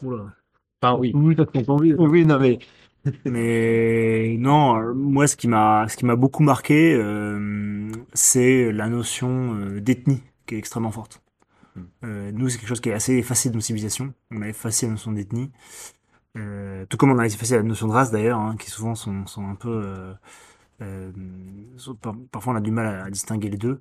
Enfin, 0.82 0.98
oui. 0.98 1.12
Oui, 1.14 1.36
t'as 1.36 1.46
tout 1.46 1.58
entendu. 1.58 1.94
Oui, 1.96 2.26
non, 2.26 2.38
mais. 2.38 2.58
Mais 3.24 4.36
non, 4.38 4.94
moi, 4.94 5.26
ce 5.26 5.36
qui 5.36 5.48
m'a, 5.48 5.86
ce 5.88 5.96
qui 5.96 6.04
m'a 6.04 6.16
beaucoup 6.16 6.42
marqué, 6.42 7.00
c'est 8.14 8.72
la 8.72 8.88
notion 8.88 9.54
d'ethnie 9.78 10.22
qui 10.46 10.54
est 10.54 10.58
extrêmement 10.58 10.90
forte. 10.90 11.22
Hmm. 11.76 12.30
nous, 12.32 12.48
c'est 12.48 12.58
quelque 12.58 12.68
chose 12.68 12.80
qui 12.80 12.90
est 12.90 12.94
assez 12.94 13.14
effacé 13.14 13.48
de 13.48 13.54
nos 13.54 13.60
civilisations. 13.60 14.12
On 14.30 14.42
a 14.42 14.48
effacé 14.48 14.86
la 14.86 14.92
notion 14.92 15.12
d'ethnie. 15.12 15.50
Euh, 16.38 16.86
tout 16.86 16.96
comme 16.96 17.10
on 17.10 17.18
a 17.18 17.26
effacé 17.26 17.56
la 17.56 17.62
notion 17.62 17.88
de 17.88 17.92
race 17.92 18.10
d'ailleurs, 18.10 18.38
hein, 18.38 18.56
qui 18.58 18.70
souvent 18.70 18.94
sont, 18.94 19.26
sont 19.26 19.46
un 19.48 19.54
peu... 19.54 19.68
Euh, 19.68 20.14
euh, 20.82 21.12
parfois 22.30 22.54
on 22.54 22.56
a 22.56 22.60
du 22.60 22.70
mal 22.70 22.86
à, 22.86 23.10
distinguer 23.10 23.50
les 23.50 23.58
deux. 23.58 23.80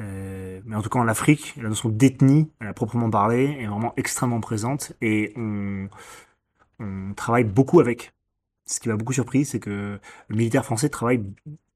Euh, 0.00 0.60
mais 0.64 0.74
en 0.76 0.82
tout 0.82 0.88
cas 0.88 0.98
en 0.98 1.08
Afrique, 1.08 1.54
la 1.56 1.68
notion 1.68 1.88
d'ethnie, 1.88 2.50
a 2.60 2.72
proprement 2.72 3.10
parlé, 3.10 3.56
est 3.60 3.66
vraiment 3.66 3.94
extrêmement 3.96 4.40
présente 4.40 4.92
et 5.00 5.32
on, 5.36 5.88
on 6.80 7.14
travaille 7.14 7.44
beaucoup 7.44 7.80
avec. 7.80 8.12
Ce 8.66 8.80
qui 8.80 8.88
m'a 8.88 8.96
beaucoup 8.96 9.12
surpris, 9.12 9.44
c'est 9.44 9.60
que 9.60 9.98
le 10.28 10.36
militaire 10.36 10.64
français 10.64 10.88
travaille 10.88 11.22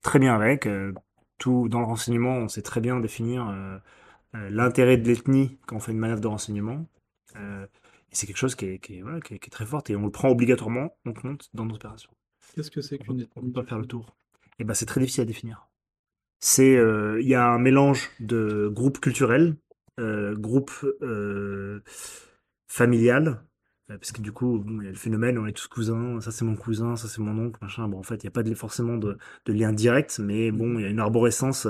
très 0.03 0.19
bien 0.19 0.35
avec. 0.35 0.67
Euh, 0.67 0.93
tout 1.39 1.69
dans 1.69 1.79
le 1.79 1.87
renseignement, 1.87 2.37
on 2.37 2.49
sait 2.49 2.63
très 2.63 2.81
bien 2.81 2.99
définir 3.01 3.49
euh, 3.49 3.79
l'intérêt 4.51 4.97
de 4.97 5.07
l'ethnie 5.07 5.57
quand 5.67 5.77
on 5.77 5.81
fait 5.81 5.93
une 5.93 5.99
manœuvre 5.99 6.21
de 6.21 6.27
renseignement. 6.27 6.85
Euh, 7.37 7.65
et 8.11 8.15
c'est 8.15 8.27
quelque 8.27 8.39
chose 8.39 8.55
qui 8.55 8.67
est, 8.67 8.79
qui, 8.79 8.99
est, 8.99 9.03
voilà, 9.03 9.21
qui, 9.21 9.35
est, 9.35 9.39
qui 9.39 9.49
est, 9.49 9.51
très 9.51 9.67
fort 9.67 9.83
et 9.89 9.97
on 9.97 10.05
le 10.05 10.11
prend 10.11 10.29
obligatoirement 10.29 10.97
en 11.07 11.13
compte 11.13 11.49
dans 11.55 11.65
nos 11.65 11.75
opérations. 11.75 12.11
Qu'est-ce 12.55 12.71
que 12.71 12.81
c'est 12.81 12.99
qu'une 12.99 13.27
On 13.37 13.51
peut 13.51 13.63
faire 13.63 13.79
le 13.79 13.87
tour. 13.87 14.17
Et 14.59 14.63
eh 14.63 14.65
ben 14.65 14.75
c'est 14.75 14.87
très 14.87 15.01
difficile 15.01 15.23
à 15.23 15.27
définir. 15.27 15.69
C'est 16.41 16.77
euh, 16.77 17.21
il 17.21 17.29
y 17.29 17.35
a 17.35 17.47
un 17.47 17.59
mélange 17.59 18.11
de 18.19 18.69
groupes 18.73 18.99
culturels, 18.99 19.57
euh, 20.01 20.35
groupes 20.37 20.85
euh, 21.03 21.83
familial, 22.67 23.29
euh, 23.29 23.48
parce 23.89 24.13
que 24.13 24.21
du 24.21 24.33
coup 24.33 24.65
il 24.67 24.85
y 24.85 24.89
a 24.89 24.91
le 24.91 24.97
phénomène 24.97 25.39
on 25.39 25.47
est 25.47 25.53
tous 25.53 25.69
cousins, 25.69 26.21
ça 26.21 26.31
c'est 26.31 26.45
mon 26.45 26.57
cousin, 26.57 26.97
ça 26.97 27.09
c'est 27.09 27.21
mon 27.21 27.39
oncle, 27.39 27.59
machin. 27.63 27.89
Bon 27.89 27.99
en 27.99 28.03
fait 28.03 28.17
il 28.17 28.27
n'y 28.27 28.29
a 28.29 28.31
pas 28.31 28.45
forcément 28.55 28.97
de, 28.97 29.19
de, 29.47 29.53
lien 29.53 29.73
direct, 29.73 30.19
mais 30.19 30.51
bon 30.51 30.79
il 30.79 30.83
y 30.83 30.85
a 30.87 30.89
une 30.89 31.01
arborescence 31.01 31.67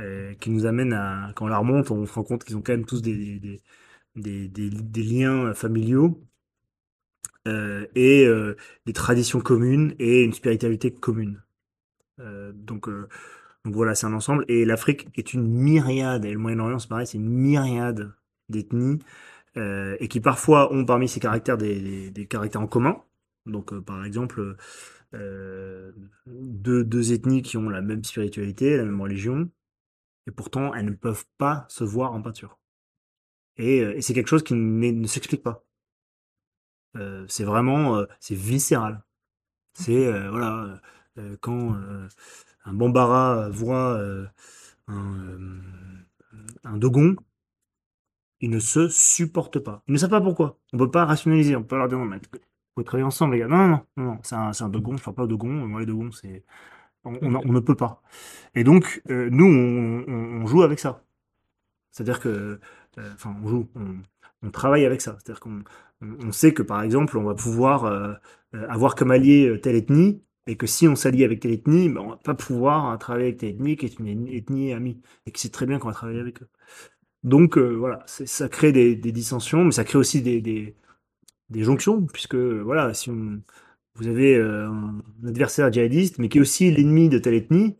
euh, 0.00 0.34
qui 0.40 0.50
nous 0.50 0.66
amène 0.66 0.92
à 0.92 1.32
quand 1.36 1.46
on 1.46 1.48
la 1.48 1.58
remonte, 1.58 1.90
on 1.90 2.06
se 2.06 2.12
rend 2.12 2.24
compte 2.24 2.44
qu'ils 2.44 2.56
ont 2.56 2.62
quand 2.62 2.72
même 2.72 2.86
tous 2.86 3.02
des, 3.02 3.60
liens 4.16 5.54
familiaux 5.54 6.20
euh, 7.46 7.86
et 7.94 8.26
euh, 8.26 8.56
des 8.86 8.92
traditions 8.92 9.40
communes 9.40 9.94
et 9.98 10.22
une 10.24 10.32
spiritualité 10.32 10.92
commune. 10.92 11.42
Euh, 12.20 12.52
donc, 12.54 12.88
euh, 12.88 13.08
donc 13.64 13.74
voilà, 13.74 13.94
c'est 13.94 14.06
un 14.06 14.14
ensemble. 14.14 14.44
Et 14.48 14.64
l'Afrique 14.64 15.08
est 15.16 15.34
une 15.34 15.46
myriade, 15.46 16.24
et 16.24 16.32
le 16.32 16.38
Moyen-Orient, 16.38 16.78
c'est 16.78 16.88
pareil, 16.88 17.06
c'est 17.06 17.18
une 17.18 17.28
myriade 17.28 18.12
d'ethnies 18.48 18.98
euh, 19.56 19.96
et 20.00 20.08
qui 20.08 20.20
parfois 20.20 20.72
ont 20.72 20.84
parmi 20.84 21.08
ces 21.08 21.20
caractères 21.20 21.58
des, 21.58 22.26
caractères 22.28 22.60
en 22.60 22.66
commun. 22.66 23.02
Donc, 23.46 23.78
par 23.80 24.04
exemple, 24.04 24.56
deux, 26.26 26.84
deux 26.84 27.12
ethnies 27.12 27.42
qui 27.42 27.56
ont 27.56 27.68
la 27.68 27.82
même 27.82 28.02
spiritualité, 28.04 28.76
la 28.76 28.84
même 28.84 29.00
religion, 29.00 29.48
et 30.26 30.30
pourtant 30.30 30.74
elles 30.74 30.86
ne 30.86 30.92
peuvent 30.92 31.26
pas 31.38 31.66
se 31.68 31.84
voir 31.84 32.12
en 32.12 32.22
peinture. 32.22 32.58
Et, 33.56 33.80
euh, 33.80 34.00
c'est 34.00 34.14
quelque 34.14 34.28
chose 34.28 34.42
qui 34.44 34.54
ne 34.54 35.06
s'explique 35.06 35.42
pas. 35.42 35.64
Euh, 36.96 37.24
c'est 37.28 37.44
vraiment, 37.44 37.96
euh, 37.98 38.06
c'est 38.20 38.34
viscéral. 38.34 39.02
C'est 39.74 40.06
euh, 40.06 40.30
voilà, 40.30 40.80
euh, 41.18 41.36
quand 41.40 41.74
euh, 41.74 42.08
un 42.64 42.72
Bambara 42.74 43.48
voit 43.50 43.94
euh, 43.94 44.26
euh, 44.88 45.60
un 46.64 46.76
Dogon, 46.76 47.16
ils 48.44 48.50
ne 48.50 48.58
se 48.58 48.88
supportent 48.88 49.58
pas. 49.58 49.82
Ils 49.88 49.92
ne 49.94 49.98
savent 49.98 50.10
pas 50.10 50.20
pourquoi. 50.20 50.58
On 50.74 50.78
peut 50.78 50.90
pas 50.90 51.06
rationaliser. 51.06 51.56
On 51.56 51.62
peut 51.62 51.78
leur 51.78 51.88
dire 51.88 51.98
non, 51.98 52.04
mais 52.04 52.20
travailler 52.84 53.06
ensemble, 53.06 53.32
les 53.34 53.40
gars. 53.40 53.48
Non, 53.48 53.56
non, 53.56 53.80
non, 53.96 54.04
non, 54.04 54.18
c'est 54.22 54.34
un, 54.34 54.50
un 54.60 54.68
Dogon. 54.68 54.98
Je 54.98 55.02
parle 55.02 55.16
pas 55.16 55.22
de 55.22 55.28
Dogon. 55.28 55.48
Moi, 55.48 55.80
les 55.80 55.86
Dogons, 55.86 56.12
c'est 56.12 56.44
on, 57.04 57.12
ne 57.30 57.60
peut 57.60 57.74
pas. 57.74 58.02
Et 58.54 58.62
donc, 58.62 59.02
euh, 59.08 59.30
nous, 59.30 59.46
on, 59.46 60.46
joue 60.46 60.62
avec 60.62 60.78
ça. 60.78 61.02
C'est-à-dire 61.90 62.20
que, 62.20 62.60
euh, 62.98 63.12
enfin, 63.14 63.34
on 63.42 63.48
joue, 63.48 63.68
on, 64.42 64.50
travaille 64.50 64.84
avec 64.84 65.00
ça. 65.00 65.16
C'est-à-dire 65.18 65.40
qu'on 65.40 65.62
on, 66.02 66.26
on 66.26 66.32
sait 66.32 66.52
que, 66.52 66.62
par 66.62 66.82
exemple, 66.82 67.16
on 67.16 67.24
va 67.24 67.34
pouvoir 67.34 67.84
euh, 67.84 68.12
avoir 68.68 68.94
comme 68.94 69.10
allié 69.10 69.58
telle 69.62 69.76
ethnie, 69.76 70.22
et 70.46 70.56
que 70.56 70.66
si 70.66 70.86
on 70.88 70.96
s'allie 70.96 71.24
avec 71.24 71.40
telle 71.40 71.52
ethnie, 71.52 71.88
ben, 71.88 72.00
on 72.02 72.10
va 72.10 72.16
pas 72.16 72.34
pouvoir 72.34 72.90
euh, 72.90 72.96
travailler 72.96 73.28
avec 73.28 73.38
telle 73.38 73.50
ethnie 73.50 73.76
qui 73.76 73.86
est 73.86 73.98
une 73.98 74.28
ethnie 74.28 74.72
amie, 74.72 75.00
et 75.26 75.32
que 75.32 75.38
c'est 75.40 75.50
très 75.52 75.66
bien 75.66 75.78
qu'on 75.78 75.88
va 75.88 75.94
travailler 75.94 76.20
avec 76.20 76.42
eux. 76.42 76.48
Donc, 77.24 77.56
euh, 77.58 77.74
voilà, 77.74 78.04
ça 78.06 78.48
crée 78.48 78.72
des, 78.72 78.96
des 78.96 79.12
dissensions, 79.12 79.64
mais 79.64 79.72
ça 79.72 79.84
crée 79.84 79.98
aussi 79.98 80.22
des, 80.22 80.40
des, 80.42 80.76
des 81.50 81.62
jonctions, 81.64 82.02
puisque, 82.06 82.36
voilà, 82.36 82.94
si 82.94 83.10
on, 83.10 83.42
vous 83.96 84.08
avez 84.08 84.36
euh, 84.36 84.68
un 84.68 85.02
adversaire 85.26 85.72
djihadiste, 85.72 86.18
mais 86.18 86.28
qui 86.28 86.38
est 86.38 86.42
aussi 86.42 86.70
l'ennemi 86.70 87.08
de 87.08 87.18
telle 87.18 87.34
ethnie, 87.34 87.76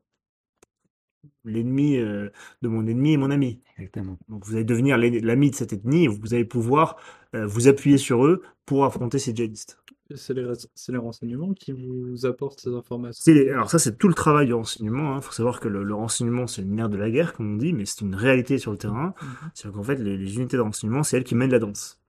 l'ennemi 1.44 1.98
euh, 1.98 2.30
de 2.62 2.68
mon 2.68 2.86
ennemi 2.86 3.14
est 3.14 3.18
mon 3.18 3.30
ami. 3.30 3.60
Exactement. 3.76 4.18
Donc 4.28 4.46
vous 4.46 4.54
allez 4.54 4.64
devenir 4.64 4.96
l'ami 4.98 5.50
de 5.50 5.54
cette 5.56 5.72
ethnie 5.72 6.04
et 6.04 6.08
vous 6.08 6.32
allez 6.32 6.44
pouvoir 6.44 6.96
vous 7.32 7.66
appuyer 7.66 7.98
sur 7.98 8.24
eux 8.24 8.42
pour 8.64 8.84
affronter 8.84 9.18
ces 9.18 9.34
djihadistes. 9.34 9.83
C'est 10.14 10.34
les, 10.34 10.44
les 10.88 10.98
renseignements 10.98 11.54
qui 11.54 11.72
vous 11.72 12.26
apportent 12.26 12.60
ces 12.60 12.74
informations. 12.74 13.32
Les- 13.32 13.50
Alors 13.50 13.70
ça, 13.70 13.78
c'est 13.78 13.96
tout 13.96 14.08
le 14.08 14.14
travail 14.14 14.46
du 14.46 14.52
renseignement. 14.52 15.16
Il 15.16 15.22
faut 15.22 15.32
savoir 15.32 15.60
que 15.60 15.68
le, 15.68 15.82
le 15.82 15.94
renseignement, 15.94 16.46
c'est 16.46 16.62
une 16.62 16.74
mère 16.74 16.90
de 16.90 16.98
la 16.98 17.10
guerre, 17.10 17.32
comme 17.32 17.54
on 17.54 17.56
dit, 17.56 17.72
mais 17.72 17.86
c'est 17.86 18.02
une 18.02 18.14
réalité 18.14 18.58
sur 18.58 18.70
le 18.70 18.76
terrain. 18.78 19.14
Mhm. 19.22 19.28
C'est 19.54 19.72
qu'en 19.72 19.82
fait, 19.82 19.96
les, 19.96 20.18
les 20.18 20.36
unités 20.36 20.56
de 20.58 20.62
renseignement, 20.62 21.02
c'est 21.02 21.16
elles 21.16 21.24
qui 21.24 21.34
mènent 21.34 21.50
la 21.52 21.58
danse. 21.58 22.00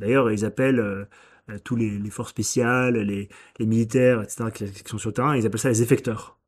D'ailleurs, 0.00 0.32
ils 0.32 0.44
appellent 0.44 0.80
euh, 0.80 1.04
tous 1.64 1.76
les, 1.76 1.98
les 1.98 2.10
forces 2.10 2.30
spéciales, 2.30 2.96
les, 2.96 3.28
militaires, 3.60 4.22
etc., 4.22 4.50
qui, 4.50 4.64
qui 4.72 4.88
sont 4.90 4.98
sur 4.98 5.10
le 5.10 5.14
terrain, 5.14 5.36
ils 5.36 5.46
appellent 5.46 5.60
ça 5.60 5.68
les 5.68 5.82
effecteurs. 5.82 6.38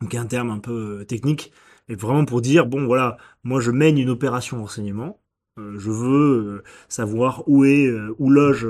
Donc, 0.00 0.14
un 0.14 0.26
terme 0.26 0.50
un 0.50 0.58
peu 0.58 1.00
euh, 1.00 1.04
technique, 1.04 1.52
et 1.88 1.94
vraiment 1.94 2.24
pour 2.24 2.40
dire, 2.40 2.66
bon, 2.66 2.84
voilà, 2.86 3.16
moi, 3.44 3.60
je 3.60 3.70
mène 3.70 3.98
une 3.98 4.10
opération 4.10 4.60
renseignement, 4.60 5.20
euh, 5.58 5.78
je 5.78 5.90
veux 5.90 6.36
euh, 6.58 6.62
savoir 6.88 7.44
où 7.48 7.64
est, 7.64 7.90
où 8.18 8.30
loge 8.30 8.66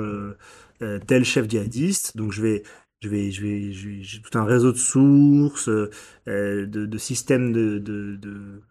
euh, 0.82 0.98
tel 1.06 1.24
chef 1.24 1.48
djihadiste, 1.48 2.16
donc 2.16 2.32
je 2.32 2.42
vais, 2.42 2.62
je 3.00 3.08
vais, 3.08 3.30
je 3.30 3.42
vais, 3.42 3.72
j'ai 3.72 4.20
tout 4.20 4.36
un 4.38 4.44
réseau 4.44 4.72
de 4.72 4.76
sources, 4.76 5.68
euh, 5.68 6.66
de, 6.66 6.98
systèmes 6.98 7.52
de, 7.52 8.62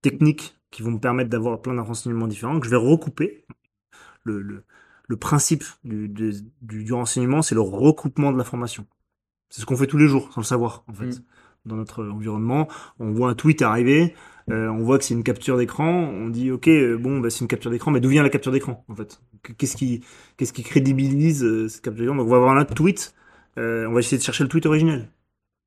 techniques 0.00 0.56
qui 0.70 0.82
vont 0.82 0.92
me 0.92 0.98
permettre 0.98 1.30
d'avoir 1.30 1.60
plein 1.60 1.74
de 1.74 1.80
renseignements 1.80 2.26
différents 2.26 2.58
que 2.58 2.66
je 2.66 2.70
vais 2.70 2.76
recouper. 2.76 3.44
Le, 4.24 4.64
principe 5.20 5.64
du, 5.84 6.08
du, 6.62 6.92
renseignement, 6.92 7.42
c'est 7.42 7.54
le 7.54 7.60
recoupement 7.60 8.32
de 8.32 8.38
l'information. 8.38 8.86
C'est 9.50 9.60
ce 9.60 9.66
qu'on 9.66 9.76
fait 9.76 9.86
tous 9.86 9.98
les 9.98 10.08
jours, 10.08 10.32
sans 10.32 10.40
le 10.40 10.46
savoir, 10.46 10.84
en 10.88 10.94
fait. 10.94 11.06
Mm. 11.06 11.24
Dans 11.64 11.76
notre 11.76 12.04
environnement, 12.04 12.68
on 12.98 13.12
voit 13.12 13.30
un 13.30 13.34
tweet 13.34 13.62
arriver, 13.62 14.14
euh, 14.50 14.68
on 14.68 14.82
voit 14.82 14.98
que 14.98 15.04
c'est 15.04 15.14
une 15.14 15.22
capture 15.22 15.56
d'écran, 15.56 15.86
on 15.86 16.28
dit 16.28 16.50
ok, 16.50 16.66
euh, 16.68 16.98
bon, 16.98 17.20
bah, 17.20 17.30
c'est 17.30 17.40
une 17.40 17.48
capture 17.48 17.70
d'écran, 17.70 17.92
mais 17.92 18.00
d'où 18.00 18.08
vient 18.08 18.22
la 18.24 18.30
capture 18.30 18.50
d'écran, 18.50 18.84
en 18.88 18.96
fait? 18.96 19.20
Qu'est-ce 19.58 19.76
qui, 19.76 20.02
qu'est-ce 20.36 20.52
crédibilise 20.52 21.44
euh, 21.44 21.68
cette 21.68 21.82
capture 21.82 22.02
d'écran? 22.02 22.16
Donc 22.16 22.26
on 22.26 22.30
va 22.30 22.36
avoir 22.36 22.56
un 22.56 22.64
tweet, 22.64 23.14
on 23.56 23.92
va 23.92 24.00
essayer 24.00 24.18
de 24.18 24.22
chercher 24.22 24.42
le 24.44 24.48
tweet 24.48 24.66
originel. 24.66 25.08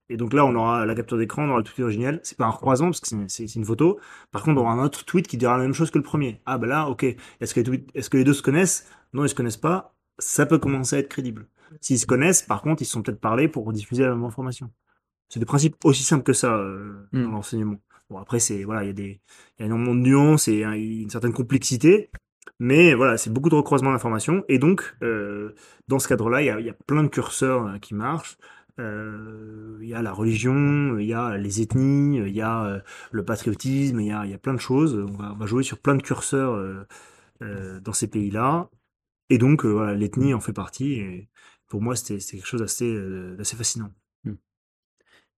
Et 0.10 0.18
donc 0.18 0.34
là, 0.34 0.46
on 0.46 0.54
aura 0.56 0.86
la 0.86 0.96
capture 0.96 1.18
d'écran, 1.18 1.46
on 1.46 1.50
aura 1.50 1.58
le 1.60 1.64
tweet 1.64 1.80
originel. 1.80 2.20
C'est 2.24 2.38
pas 2.38 2.46
un 2.46 2.52
croisant 2.52 2.86
parce 2.86 3.00
que 3.00 3.08
c'est 3.28 3.56
une, 3.56 3.66
photo. 3.66 4.00
Par 4.32 4.44
contre, 4.44 4.62
on 4.62 4.66
aura 4.66 4.74
un 4.74 4.84
autre 4.84 5.04
tweet 5.04 5.28
qui 5.28 5.38
dira 5.38 5.58
la 5.58 5.64
même 5.64 5.74
chose 5.74 5.90
que 5.90 5.98
le 5.98 6.04
premier. 6.04 6.42
Ah 6.46 6.58
bah 6.58 6.68
là, 6.68 6.88
ok. 6.90 7.04
Est-ce 7.04 7.54
que 7.56 7.62
les, 7.62 7.66
tweets- 7.66 7.90
est-ce 7.96 8.10
que 8.10 8.18
les 8.18 8.24
deux 8.24 8.34
se 8.34 8.44
connaissent? 8.44 8.88
Non, 9.14 9.26
ils 9.26 9.30
se 9.30 9.36
connaissent 9.36 9.58
pas. 9.58 9.96
Ça 10.20 10.46
peut 10.46 10.60
commencer 10.60 10.96
à 10.98 11.00
être 11.00 11.10
crédible. 11.10 11.48
S'ils 11.82 12.00
se 12.00 12.06
connaissent, 12.06 12.44
par 12.44 12.62
contre, 12.62 12.82
ils 12.84 12.86
se 12.86 12.92
sont 12.92 13.02
peut-être 13.02 13.20
parlé 13.20 13.48
pour 13.48 13.72
diffuser 13.74 14.04
la 14.04 14.10
même 14.10 14.24
information. 14.24 14.72
C'est 15.30 15.40
des 15.40 15.46
principes 15.46 15.76
aussi 15.84 16.04
simples 16.04 16.24
que 16.24 16.34
ça 16.34 16.56
euh, 16.58 17.08
Mm. 17.12 17.24
dans 17.24 17.32
l'enseignement. 17.32 17.80
Bon 18.10 18.18
après, 18.20 18.40
c'est 18.40 18.64
voilà, 18.64 18.84
il 18.84 18.88
y 18.88 18.90
a 18.92 18.94
des, 18.94 19.22
il 19.58 19.62
y 19.62 19.64
a 19.64 19.66
énormément 19.66 19.96
de 19.96 20.02
nuances 20.02 20.48
et 20.48 20.64
hein, 20.64 20.74
une 20.74 21.10
certaine 21.10 21.34
complexité. 21.34 22.10
Mais 22.60 22.94
voilà, 22.94 23.18
c'est 23.18 23.32
beaucoup 23.32 23.50
de 23.50 23.56
recroisement 23.56 23.92
d'informations. 23.92 24.44
Et 24.48 24.60
donc, 24.60 24.96
euh, 25.02 25.54
dans 25.88 26.00
ce 26.00 26.08
cadre-là, 26.08 26.42
il 26.42 26.46
y 26.46 26.50
a, 26.50 26.60
il 26.60 26.66
y 26.66 26.70
a 26.70 26.74
plein 26.88 27.04
de 27.04 27.10
curseurs 27.10 27.68
euh, 27.68 27.78
qui 27.80 27.94
marchent. 27.96 28.38
Euh, 28.80 29.78
il 29.82 29.88
y 29.90 29.94
a 29.94 30.02
la 30.02 30.12
religion, 30.14 30.98
il 31.00 31.06
y 31.08 31.14
a 31.14 31.38
les 31.38 31.62
ethnies, 31.62 32.18
il 32.18 32.30
y 32.36 32.42
a 32.42 32.66
euh, 32.66 32.80
le 33.12 33.24
patriotisme, 33.26 34.00
il 34.02 34.08
y 34.08 34.12
a, 34.12 34.26
il 34.26 34.32
y 34.32 34.34
a 34.34 34.38
plein 34.38 34.54
de 34.54 34.60
choses. 34.60 34.96
On 34.96 35.14
va, 35.18 35.34
on 35.34 35.38
va 35.38 35.46
jouer 35.48 35.64
sur 35.64 35.80
plein 35.80 35.96
de 35.96 36.02
curseurs 36.04 36.54
euh, 36.54 36.86
euh, 37.44 37.80
dans 37.82 37.94
ces 37.94 38.08
pays-là. 38.10 38.70
Et 39.30 39.38
donc, 39.38 39.66
euh, 39.66 39.70
voilà, 39.74 39.96
l'ethnie 39.96 40.34
en 40.34 40.40
fait 40.42 40.54
partie. 40.54 40.94
Et 40.94 41.30
pour 41.68 41.82
moi, 41.82 41.96
c'était 41.96 42.20
quelque 42.20 42.48
chose 42.48 42.62
d'assez 42.62 42.94
euh, 42.94 43.36
d'assez 43.38 43.56
fascinant. 43.58 43.92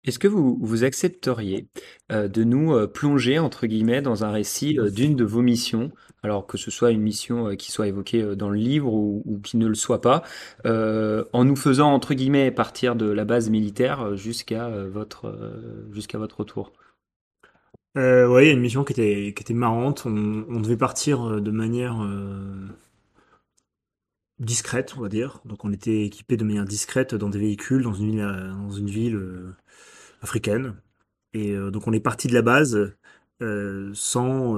Est-ce 0.04 0.20
que 0.20 0.28
vous, 0.28 0.56
vous 0.60 0.84
accepteriez 0.84 1.68
euh, 2.12 2.28
de 2.28 2.44
nous 2.44 2.72
euh, 2.72 2.86
plonger, 2.86 3.38
entre 3.40 3.66
guillemets, 3.66 4.02
dans 4.02 4.24
un 4.24 4.30
récit 4.30 4.78
euh, 4.78 4.88
d'une 4.88 5.16
de 5.16 5.24
vos 5.24 5.42
missions, 5.42 5.90
alors 6.22 6.46
que 6.46 6.56
ce 6.56 6.70
soit 6.70 6.92
une 6.92 7.02
mission 7.02 7.56
qui 7.56 7.72
soit 7.72 7.88
évoquée 7.88 8.36
dans 8.36 8.48
le 8.48 8.58
livre 8.58 8.92
ou, 8.92 9.40
qui 9.42 9.56
ne 9.56 9.66
le 9.66 9.74
soit 9.74 10.00
pas, 10.00 10.22
en 10.64 11.44
nous 11.44 11.54
faisant, 11.54 11.92
entre 11.92 12.14
guillemets, 12.14 12.50
partir 12.50 12.96
de 12.96 13.06
la 13.06 13.24
base 13.24 13.48
militaire 13.48 14.16
jusqu'à 14.16 14.68
votre, 14.86 15.32
jusqu'à 15.92 16.18
votre 16.18 16.38
retour? 16.40 16.72
A 17.94 18.42
une 18.42 18.60
mission 18.60 18.82
qui 18.82 18.92
était, 18.92 19.32
qui 19.36 19.42
était 19.42 19.54
marrante. 19.54 20.04
On, 20.04 20.60
devait 20.60 20.76
partir 20.76 21.40
de 21.40 21.50
manière 21.52 21.96
discrète, 24.38 24.94
on 24.96 25.00
va 25.00 25.08
dire. 25.08 25.40
Donc 25.44 25.64
on 25.64 25.72
était 25.72 26.02
équipé 26.04 26.36
de 26.36 26.44
manière 26.44 26.64
discrète 26.64 27.14
dans 27.14 27.30
des 27.30 27.38
véhicules, 27.38 27.82
dans 27.82 27.94
une 27.94 28.10
ville, 28.10 28.20
euh, 28.20 28.52
dans 28.52 28.70
une 28.70 28.90
ville 28.90 29.16
euh, 29.16 29.54
africaine. 30.22 30.76
Et 31.34 31.52
euh, 31.52 31.70
donc 31.70 31.86
on 31.86 31.92
est 31.92 32.00
parti 32.00 32.28
de 32.28 32.34
la 32.34 32.42
base 32.42 32.94
sans, 33.94 34.56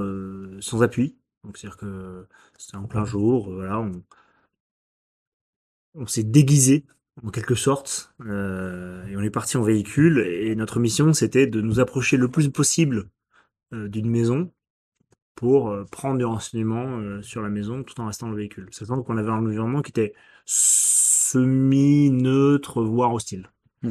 appui. 0.83 1.17
C'est-à-dire 1.55 1.77
que 1.77 2.27
c'était 2.59 2.77
en 2.77 2.87
plein 2.87 3.05
jour, 3.05 3.53
voilà, 3.53 3.81
on, 3.81 4.05
on 5.95 6.07
s'est 6.07 6.25
déguisé 6.25 6.85
en 7.25 7.31
quelque 7.31 7.55
sorte, 7.57 8.15
et 8.21 9.17
on 9.17 9.23
est 9.23 9.31
parti 9.31 9.57
en 9.57 9.63
véhicule. 9.63 10.21
Et 10.21 10.55
notre 10.55 10.79
mission, 10.79 11.13
c'était 11.13 11.47
de 11.47 11.61
nous 11.61 11.81
approcher 11.81 12.17
le 12.17 12.29
plus 12.29 12.51
possible 12.51 13.09
d'une 13.73 14.11
maison 14.11 14.53
pour 15.39 15.71
euh, 15.71 15.85
prendre 15.85 16.19
des 16.19 16.25
renseignements 16.25 16.99
euh, 16.99 17.23
sur 17.23 17.43
la 17.43 17.49
maison 17.49 17.85
tout 17.85 18.01
en 18.01 18.07
restant 18.07 18.27
dans 18.27 18.33
le 18.33 18.39
véhicule. 18.39 18.67
Sachant 18.73 19.05
qu'on 19.05 19.17
avait 19.19 19.31
un 19.31 19.39
environnement 19.39 19.83
qui 19.83 19.91
était 19.91 20.15
semi-neutre, 20.47 21.53
voire 22.83 23.15
hostile. 23.15 23.49
Mm. 23.83 23.91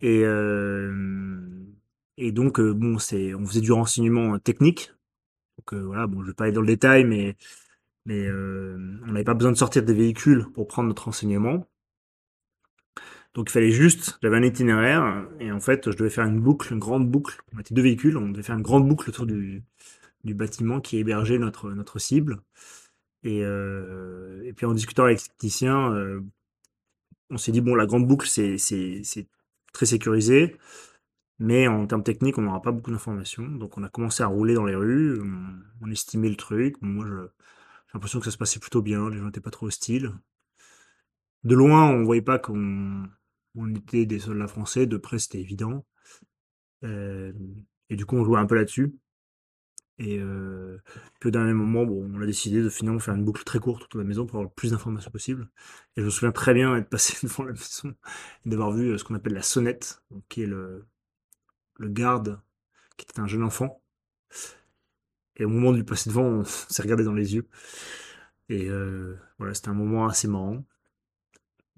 Et, 0.00 0.22
euh, 0.24 1.36
et 2.16 2.32
donc, 2.32 2.58
bon, 2.58 2.98
c'est, 2.98 3.34
on 3.34 3.44
faisait 3.44 3.60
du 3.60 3.72
renseignement 3.72 4.38
technique. 4.38 4.94
Donc 5.58 5.74
euh, 5.74 5.84
voilà, 5.84 6.06
bon, 6.06 6.22
je 6.22 6.28
vais 6.28 6.34
pas 6.34 6.44
aller 6.44 6.54
dans 6.54 6.62
le 6.62 6.68
détail, 6.68 7.04
mais, 7.04 7.36
mais 8.06 8.26
euh, 8.26 8.78
on 9.06 9.12
n'avait 9.12 9.24
pas 9.24 9.34
besoin 9.34 9.52
de 9.52 9.58
sortir 9.58 9.82
des 9.82 9.92
véhicules 9.92 10.46
pour 10.54 10.66
prendre 10.66 10.88
notre 10.88 11.04
renseignement. 11.04 11.66
Donc 13.34 13.50
il 13.50 13.52
fallait 13.52 13.72
juste, 13.72 14.18
j'avais 14.22 14.38
un 14.38 14.42
itinéraire, 14.42 15.28
et 15.38 15.52
en 15.52 15.60
fait, 15.60 15.90
je 15.90 15.96
devais 15.98 16.08
faire 16.08 16.24
une 16.24 16.40
boucle, 16.40 16.72
une 16.72 16.78
grande 16.78 17.10
boucle. 17.10 17.42
On 17.54 17.58
était 17.58 17.74
deux 17.74 17.82
véhicules, 17.82 18.16
on 18.16 18.30
devait 18.30 18.42
faire 18.42 18.56
une 18.56 18.62
grande 18.62 18.88
boucle 18.88 19.10
autour 19.10 19.26
du, 19.26 19.62
du 20.24 20.34
bâtiment 20.34 20.80
qui 20.80 20.98
hébergeait 20.98 21.38
notre, 21.38 21.70
notre 21.70 21.98
cible. 21.98 22.42
Et, 23.24 23.40
euh, 23.44 24.52
puis 24.56 24.66
en 24.66 24.74
discutant 24.74 25.04
avec 25.04 25.20
les 25.20 25.28
techniciens, 25.28 25.92
euh, 25.92 26.20
on 27.30 27.38
s'est 27.38 27.52
dit, 27.52 27.60
bon, 27.60 27.74
la 27.74 27.86
grande 27.86 28.06
boucle, 28.06 28.28
c'est, 28.28 28.56
très 29.72 29.86
sécurisé, 29.86 30.56
mais 31.38 31.66
en 31.68 31.86
termes 31.86 32.04
techniques, 32.04 32.38
on 32.38 32.42
n'aura 32.42 32.62
pas 32.62 32.72
beaucoup 32.72 32.90
d'informations. 32.90 33.46
Donc 33.48 33.78
on 33.78 33.82
a 33.84 33.88
commencé 33.88 34.22
à 34.22 34.26
rouler 34.28 34.54
dans 34.54 34.66
les 34.66 34.76
rues, 34.76 35.20
on, 35.82 35.90
estimait 35.90 36.30
le 36.30 36.36
truc. 36.36 36.76
Moi, 36.82 37.06
j'ai 37.06 37.94
l'impression 37.94 38.18
que 38.20 38.26
ça 38.26 38.30
se 38.30 38.38
passait 38.38 38.60
plutôt 38.60 38.82
bien, 38.82 39.10
les 39.10 39.18
gens 39.18 39.26
n'étaient 39.26 39.40
pas 39.40 39.50
trop 39.50 39.66
hostiles. 39.66 40.12
De 41.44 41.54
loin, 41.54 41.90
on 41.90 42.04
voyait 42.04 42.22
pas 42.22 42.38
qu'on 42.38 43.08
on 43.56 43.74
était 43.74 44.06
des 44.06 44.18
soldats 44.20 44.48
français, 44.48 44.86
de 44.86 44.96
près, 44.96 45.18
c'était 45.18 45.40
évident. 45.40 45.84
Euh, 46.84 47.32
et 47.90 47.96
du 47.96 48.06
coup, 48.06 48.16
on 48.16 48.24
jouait 48.24 48.38
un 48.38 48.46
peu 48.46 48.54
là-dessus. 48.56 48.94
Et 49.98 50.20
puis 51.20 51.28
au 51.28 51.30
dernier 51.30 51.52
moment, 51.52 51.84
bon, 51.84 52.10
on 52.12 52.20
a 52.20 52.26
décidé 52.26 52.62
de 52.62 52.68
finalement 52.68 52.98
faire 52.98 53.14
une 53.14 53.24
boucle 53.24 53.44
très 53.44 53.60
courte 53.60 53.84
autour 53.84 53.98
de 53.98 54.04
la 54.04 54.08
maison 54.08 54.26
pour 54.26 54.36
avoir 54.36 54.44
le 54.50 54.54
plus 54.54 54.72
d'informations 54.72 55.10
possible. 55.10 55.48
Et 55.96 56.00
je 56.00 56.06
me 56.06 56.10
souviens 56.10 56.32
très 56.32 56.52
bien 56.54 56.76
être 56.76 56.88
passé 56.88 57.14
devant 57.26 57.44
la 57.44 57.52
maison 57.52 57.94
et 58.44 58.48
d'avoir 58.48 58.72
vu 58.72 58.98
ce 58.98 59.04
qu'on 59.04 59.14
appelle 59.14 59.34
la 59.34 59.42
sonnette, 59.42 60.02
donc 60.10 60.24
qui 60.28 60.42
est 60.42 60.46
le, 60.46 60.84
le 61.78 61.88
garde, 61.88 62.40
qui 62.96 63.06
était 63.08 63.20
un 63.20 63.26
jeune 63.26 63.44
enfant. 63.44 63.80
Et 65.36 65.44
au 65.44 65.48
moment 65.48 65.72
de 65.72 65.76
lui 65.76 65.84
passer 65.84 66.10
devant, 66.10 66.22
on 66.24 66.44
s'est 66.44 66.82
regardé 66.82 67.04
dans 67.04 67.14
les 67.14 67.34
yeux. 67.34 67.46
Et 68.48 68.68
voilà, 69.38 69.54
c'était 69.54 69.68
un 69.68 69.74
moment 69.74 70.06
assez 70.06 70.28
marrant. 70.28 70.64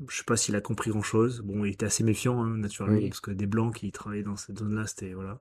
Je 0.09 0.17
sais 0.17 0.25
pas 0.25 0.37
s'il 0.37 0.55
a 0.57 0.61
compris 0.61 0.91
grand 0.91 1.03
chose. 1.03 1.41
Bon, 1.41 1.65
il 1.65 1.73
était 1.73 1.87
assez 1.87 2.05
méfiant, 2.05 2.43
hein, 2.43 2.59
naturellement, 2.59 2.99
Oui. 2.99 3.09
parce 3.09 3.21
que 3.21 3.31
des 3.31 3.47
blancs 3.47 3.75
qui 3.75 3.91
travaillaient 3.93 4.23
dans 4.23 4.37
cette 4.37 4.59
zone-là, 4.59 4.87
c'était 4.87 5.15
voilà. 5.15 5.41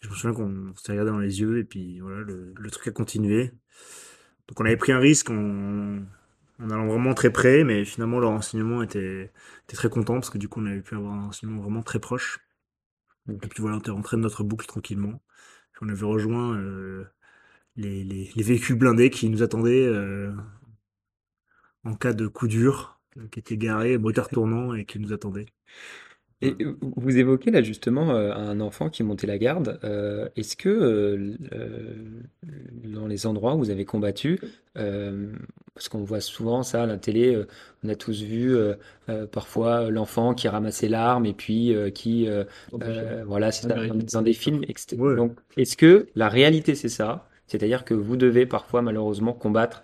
Je 0.00 0.08
me 0.08 0.14
souviens 0.14 0.32
qu'on 0.34 0.74
s'est 0.76 0.92
regardé 0.92 1.10
dans 1.10 1.18
les 1.18 1.40
yeux 1.40 1.58
et 1.58 1.64
puis 1.64 2.00
voilà, 2.00 2.20
le, 2.20 2.54
le 2.56 2.70
truc 2.70 2.86
a 2.88 2.92
continué. 2.92 3.52
Donc 4.48 4.60
on 4.60 4.64
avait 4.64 4.76
pris 4.76 4.92
un 4.92 4.98
risque 4.98 5.30
en, 5.30 5.98
en 6.60 6.70
allant 6.70 6.86
vraiment 6.86 7.14
très 7.14 7.30
près, 7.32 7.64
mais 7.64 7.84
finalement 7.84 8.18
le 8.20 8.26
renseignement 8.26 8.82
était, 8.82 9.32
était 9.64 9.76
très 9.76 9.90
content 9.90 10.14
parce 10.14 10.30
que 10.30 10.38
du 10.38 10.48
coup 10.48 10.60
on 10.60 10.66
avait 10.66 10.82
pu 10.82 10.94
avoir 10.96 11.14
un 11.14 11.26
renseignement 11.26 11.62
vraiment 11.62 11.82
très 11.82 11.98
proche. 12.00 12.40
Et 13.30 13.34
puis 13.48 13.60
voilà, 13.62 13.76
on 13.76 13.80
était 13.80 13.90
rentré 13.92 14.16
de 14.16 14.22
notre 14.22 14.44
boucle 14.44 14.66
tranquillement. 14.66 15.20
Puis 15.72 15.80
on 15.82 15.88
avait 15.90 16.06
rejoint 16.06 16.56
euh, 16.58 17.04
les, 17.76 18.04
les- 18.04 18.30
les 18.36 18.44
véhicules 18.44 18.76
blindés 18.78 19.10
qui 19.10 19.30
nous 19.30 19.42
attendaient 19.42 19.86
euh, 19.86 20.32
en 21.84 21.94
cas 21.96 22.12
de 22.12 22.26
coup 22.28 22.46
dur, 22.48 23.00
euh, 23.16 23.26
qui 23.28 23.40
étaient 23.40 23.56
garés, 23.56 23.98
moteur 23.98 24.28
tournant 24.32 24.74
et 24.74 24.84
qui 24.84 24.98
nous 25.00 25.12
attendaient. 25.12 25.46
Et 26.40 26.54
euh, 26.60 26.76
vous 26.80 27.18
évoquez 27.18 27.50
là 27.50 27.62
justement 27.62 28.10
euh, 28.10 28.32
un 28.32 28.60
enfant 28.60 28.90
qui 28.90 29.02
montait 29.02 29.26
la 29.26 29.38
garde. 29.38 29.80
Euh, 29.82 30.28
est-ce 30.36 30.56
que 30.56 30.68
euh, 30.68 31.36
dans 32.84 33.06
les 33.08 33.26
endroits 33.26 33.54
où 33.54 33.58
vous 33.58 33.70
avez 33.70 33.84
combattu, 33.84 34.40
parce 34.74 35.88
qu'on 35.88 36.04
voit 36.04 36.20
souvent 36.20 36.62
ça 36.62 36.84
à 36.84 36.86
la 36.86 36.98
télé, 36.98 37.40
on 37.82 37.88
a 37.88 37.96
tous 37.96 38.22
vu 38.22 38.56
parfois 39.32 39.90
l'enfant 39.90 40.34
qui 40.34 40.46
ramassait 40.46 40.88
l'arme 40.88 41.26
et 41.26 41.32
puis 41.32 41.74
qui, 41.94 42.28
voilà, 43.26 43.50
c'est 43.50 43.66
dans, 43.68 44.22
des 44.22 44.32
films. 44.32 44.62
etc. 44.68 44.96
Ouais. 44.96 45.16
Donc, 45.16 45.32
est-ce 45.56 45.76
que 45.76 46.06
la 46.14 46.28
réalité 46.28 46.76
c'est 46.76 46.88
ça? 46.88 47.28
C'est-à-dire 47.48 47.84
que 47.84 47.94
vous 47.94 48.16
devez 48.16 48.46
parfois 48.46 48.82
malheureusement 48.82 49.32
combattre 49.32 49.82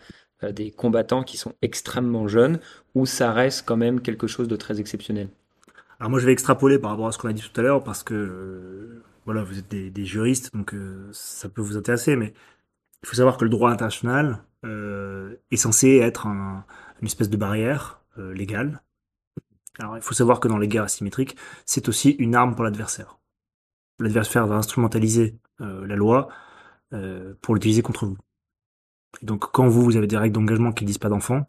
des 0.48 0.70
combattants 0.70 1.24
qui 1.24 1.36
sont 1.36 1.54
extrêmement 1.60 2.28
jeunes, 2.28 2.60
ou 2.94 3.06
ça 3.06 3.32
reste 3.32 3.64
quand 3.66 3.76
même 3.76 4.00
quelque 4.00 4.28
chose 4.28 4.46
de 4.46 4.56
très 4.56 4.78
exceptionnel? 4.78 5.28
Alors 6.04 6.10
moi 6.10 6.20
je 6.20 6.26
vais 6.26 6.32
extrapoler 6.32 6.78
par 6.78 6.90
rapport 6.90 7.06
à 7.06 7.12
ce 7.12 7.16
qu'on 7.16 7.28
a 7.28 7.32
dit 7.32 7.40
tout 7.40 7.58
à 7.58 7.62
l'heure 7.62 7.82
parce 7.82 8.02
que 8.02 8.12
euh, 8.12 9.02
voilà, 9.24 9.42
vous 9.42 9.58
êtes 9.58 9.68
des, 9.68 10.04
juristes, 10.04 10.54
donc 10.54 10.74
euh, 10.74 11.08
ça 11.14 11.48
peut 11.48 11.62
vous 11.62 11.78
intéresser, 11.78 12.14
mais 12.14 12.34
il 13.02 13.08
faut 13.08 13.14
savoir 13.14 13.38
que 13.38 13.44
le 13.44 13.48
droit 13.48 13.70
international 13.70 14.44
euh, 14.66 15.34
est 15.50 15.56
censé 15.56 15.96
être 15.96 16.26
un- 16.26 16.66
une 17.00 17.06
espèce 17.06 17.30
de 17.30 17.38
barrière 17.38 18.02
légale. 18.18 18.82
Alors 19.78 19.96
il 19.96 20.02
faut 20.02 20.12
savoir 20.12 20.40
que 20.40 20.48
dans 20.48 20.58
les 20.58 20.68
guerres 20.68 20.84
asymétriques, 20.84 21.38
c'est 21.64 21.88
aussi 21.88 22.10
une 22.10 22.34
arme 22.34 22.54
pour 22.54 22.64
l'adversaire. 22.64 23.18
L'adversaire 23.98 24.46
va 24.46 24.56
instrumentaliser 24.56 25.38
la 25.58 25.96
loi 25.96 26.28
pour 27.40 27.54
l'utiliser 27.54 27.80
contre 27.80 28.04
vous. 28.04 28.18
Et 29.22 29.24
donc 29.24 29.50
quand 29.52 29.68
vous, 29.68 29.82
vous 29.82 29.96
avez 29.96 30.06
des 30.06 30.18
règles 30.18 30.34
d'engagement 30.34 30.72
qui 30.72 30.84
disent 30.84 30.98
pas 30.98 31.08
d'enfants, 31.08 31.46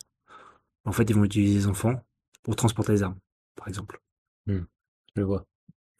en 0.85 0.93
fait 0.93 1.09
ils 1.09 1.15
vont 1.15 1.25
utiliser 1.25 1.55
les 1.55 1.67
enfants 1.67 2.01
pour 2.41 2.55
transporter 2.55 2.93
les 2.93 3.03
armes, 3.03 3.17
par 3.57 3.67
exemple. 3.67 3.99
Je 5.15 5.21
vois. 5.21 5.45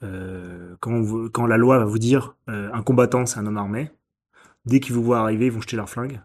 Euh, 0.04 0.76
quand, 0.82 1.02
vous- 1.02 1.30
quand 1.32 1.48
la 1.48 1.58
loi 1.58 1.80
va 1.80 1.86
vous 1.86 2.00
dire 2.00 2.38
euh, 2.50 2.72
un 2.74 2.84
combattant 2.84 3.26
c'est 3.26 3.40
un 3.40 3.48
homme 3.48 3.58
armé, 3.58 3.92
dès 4.66 4.80
qu'ils 4.82 4.96
vous 4.96 5.04
voient 5.04 5.20
arriver, 5.22 5.48
ils 5.48 5.52
vont 5.54 5.62
jeter 5.62 5.78
leurs 5.78 5.90
flingues. 5.90 6.22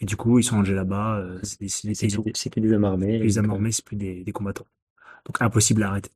Et 0.00 0.06
du 0.06 0.16
coup, 0.16 0.38
ils 0.38 0.44
sont 0.44 0.56
rangés 0.56 0.74
là-bas, 0.74 1.18
euh, 1.18 1.40
c'est 1.42 1.68
c'est 1.68 1.88
des 1.88 1.94
C'est 1.94 2.06
paysans. 2.08 2.24
c'est 2.34 2.50
que 2.50 2.60
des 2.60 2.72
hommes 2.72 2.84
armés. 2.84 3.18
Les 3.18 3.38
hommes 3.38 3.50
armés, 3.50 3.72
c'est 3.72 3.84
plus 3.84 3.96
des, 3.96 4.24
des 4.24 4.32
combattants. 4.32 4.66
Donc 5.26 5.40
impossible 5.42 5.82
à 5.84 5.90
arrêter. 5.90 6.10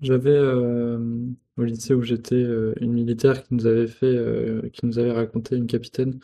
J'avais 0.00 0.38
au 0.38 1.62
lycée 1.64 1.94
où 1.94 2.02
j'étais 2.02 2.42
une 2.80 2.92
militaire 2.92 3.42
qui 3.44 3.54
nous 3.54 3.66
avait 3.66 3.86
fait, 3.86 4.70
qui 4.72 4.86
nous 4.86 4.98
avait 4.98 5.12
raconté 5.12 5.56
une 5.56 5.66
capitaine, 5.66 6.18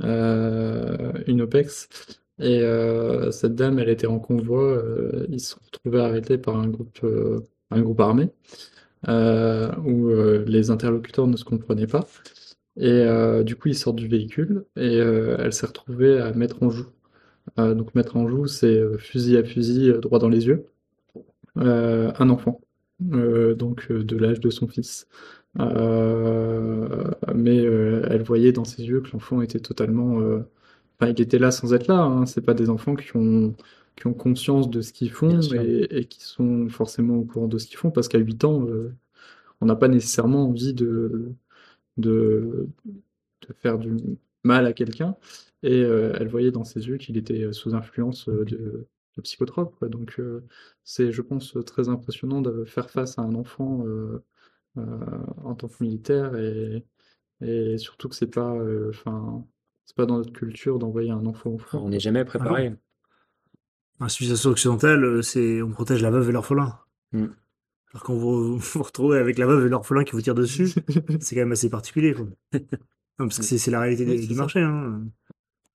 une 0.00 1.42
OPEX, 1.42 1.88
et 2.40 2.62
euh, 2.62 3.30
cette 3.30 3.54
dame, 3.54 3.78
elle 3.78 3.90
était 3.90 4.06
en 4.06 4.18
convoi, 4.18 4.62
euh, 4.62 5.26
ils 5.28 5.40
se 5.40 5.50
sont 5.52 5.60
retrouvés 5.64 6.00
arrêtés 6.00 6.38
par 6.38 6.56
un 6.56 6.68
groupe, 6.68 6.98
euh, 7.04 7.40
un 7.70 7.82
groupe 7.82 8.00
armé, 8.00 8.30
où 9.84 10.08
les 10.46 10.70
interlocuteurs 10.70 11.26
ne 11.26 11.36
se 11.36 11.44
comprenaient 11.44 11.86
pas, 11.86 12.06
et 12.76 13.04
du 13.44 13.56
coup 13.56 13.68
ils 13.68 13.76
sortent 13.76 13.96
du 13.96 14.08
véhicule 14.08 14.64
et 14.76 14.96
elle 14.96 15.52
s'est 15.52 15.66
retrouvée 15.66 16.18
à 16.18 16.32
mettre 16.32 16.62
en 16.62 16.70
joue. 16.70 16.88
Donc 17.56 17.94
mettre 17.94 18.16
en 18.16 18.28
joue, 18.28 18.46
c'est 18.46 18.80
fusil 18.98 19.36
à 19.38 19.44
fusil, 19.44 19.92
droit 20.02 20.18
dans 20.18 20.28
les 20.28 20.46
yeux, 20.46 20.66
un 21.56 22.30
enfant 22.30 22.60
donc 23.00 23.90
de 23.90 24.16
l'âge 24.16 24.40
de 24.40 24.50
son 24.50 24.68
fils. 24.68 25.06
Mais 25.56 25.64
elle 27.56 28.22
voyait 28.22 28.52
dans 28.52 28.64
ses 28.64 28.84
yeux 28.84 29.00
que 29.00 29.10
l'enfant 29.12 29.40
était 29.42 29.60
totalement... 29.60 30.20
Enfin, 31.00 31.12
il 31.12 31.20
était 31.20 31.38
là 31.38 31.50
sans 31.50 31.72
être 31.74 31.86
là, 31.88 32.00
hein. 32.02 32.26
C'est 32.26 32.42
pas 32.42 32.54
des 32.54 32.68
enfants 32.70 32.94
qui 32.94 33.16
ont, 33.16 33.54
qui 33.96 34.06
ont 34.06 34.14
conscience 34.14 34.68
de 34.70 34.80
ce 34.82 34.92
qu'ils 34.92 35.10
font 35.10 35.40
et, 35.54 35.98
et 36.00 36.04
qui 36.06 36.22
sont 36.22 36.68
forcément 36.68 37.16
au 37.16 37.24
courant 37.24 37.48
de 37.48 37.58
ce 37.58 37.66
qu'ils 37.66 37.78
font, 37.78 37.90
parce 37.90 38.08
qu'à 38.08 38.18
8 38.18 38.44
ans, 38.44 38.66
euh, 38.68 38.94
on 39.60 39.66
n'a 39.66 39.76
pas 39.76 39.88
nécessairement 39.88 40.44
envie 40.48 40.74
de, 40.74 41.32
de, 41.98 42.68
de 43.48 43.54
faire 43.54 43.78
du 43.78 43.96
mal 44.44 44.66
à 44.66 44.72
quelqu'un. 44.72 45.16
Et 45.62 45.82
euh, 45.84 46.14
elle 46.20 46.28
voyait 46.28 46.50
dans 46.52 46.64
ses 46.64 46.86
yeux 46.88 46.96
qu'il 46.98 47.16
était 47.18 47.52
sous 47.52 47.74
influence 47.74 48.28
euh, 48.28 48.44
de, 48.44 48.86
de 49.16 49.22
psychotropes, 49.22 49.76
quoi. 49.78 49.88
Donc 49.88 50.20
euh, 50.20 50.44
c'est, 50.84 51.12
je 51.12 51.22
pense, 51.22 51.56
très 51.66 51.88
impressionnant 51.88 52.42
de 52.42 52.64
faire 52.64 52.90
face 52.90 53.18
à 53.18 53.22
un 53.22 53.34
enfant 53.34 53.84
en 54.76 55.54
tant 55.54 55.68
que 55.68 55.82
militaire 55.82 56.36
et, 56.36 56.84
et 57.42 57.78
surtout 57.78 58.08
que 58.08 58.14
c'est 58.16 58.28
pas, 58.32 58.54
enfin, 58.90 59.46
c'est 59.90 59.96
pas 59.96 60.06
dans 60.06 60.18
notre 60.18 60.32
culture 60.32 60.78
d'envoyer 60.78 61.10
un 61.10 61.26
enfant 61.26 61.50
au 61.50 61.58
front. 61.58 61.80
On 61.80 61.88
n'est 61.88 61.98
jamais 61.98 62.24
préparé. 62.24 62.76
La 63.98 64.08
civilisation 64.08 64.50
occidentale, 64.50 65.02
euh, 65.04 65.20
c'est 65.20 65.60
on 65.62 65.72
protège 65.72 66.00
la 66.00 66.12
veuve 66.12 66.28
et 66.28 66.32
l'orphelin. 66.32 66.78
Mm. 67.10 67.24
Alors 67.92 68.04
quand 68.04 68.14
vous 68.14 68.56
vous 68.56 68.82
retrouvez 68.84 69.18
avec 69.18 69.36
la 69.36 69.46
veuve 69.46 69.66
et 69.66 69.68
l'orphelin 69.68 70.04
qui 70.04 70.12
vous 70.12 70.20
tirent 70.20 70.36
dessus, 70.36 70.68
c'est 71.20 71.34
quand 71.34 71.40
même 71.40 71.50
assez 71.50 71.68
particulier. 71.68 72.14
Quoi. 72.14 72.26
Non, 73.18 73.26
parce 73.26 73.38
que 73.38 73.44
c'est 73.44 73.58
c'est 73.58 73.72
la 73.72 73.80
réalité 73.80 74.06
Oui, 74.06 74.28
du 74.28 74.34
marché. 74.34 74.60
Hein. 74.60 75.02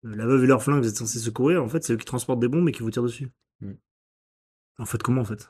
La 0.04 0.28
veuve 0.28 0.44
et 0.44 0.48
l'orphelin 0.48 0.76
que 0.78 0.84
vous 0.84 0.90
êtes 0.90 0.98
censé 0.98 1.18
secourir, 1.18 1.64
en 1.64 1.70
fait, 1.70 1.84
c'est 1.84 1.94
eux 1.94 1.98
qui 1.98 2.06
transportent 2.06 2.42
des 2.42 2.50
bombes 2.50 2.68
et 2.68 2.74
qui 2.74 2.84
vous 2.84 2.92
tirent 2.92 3.04
dessus. 3.04 3.30
Mm. 3.62 3.72
En 4.78 4.86
fait, 4.86 5.02
comment 5.02 5.22
en 5.22 5.26
fait? 5.26 5.50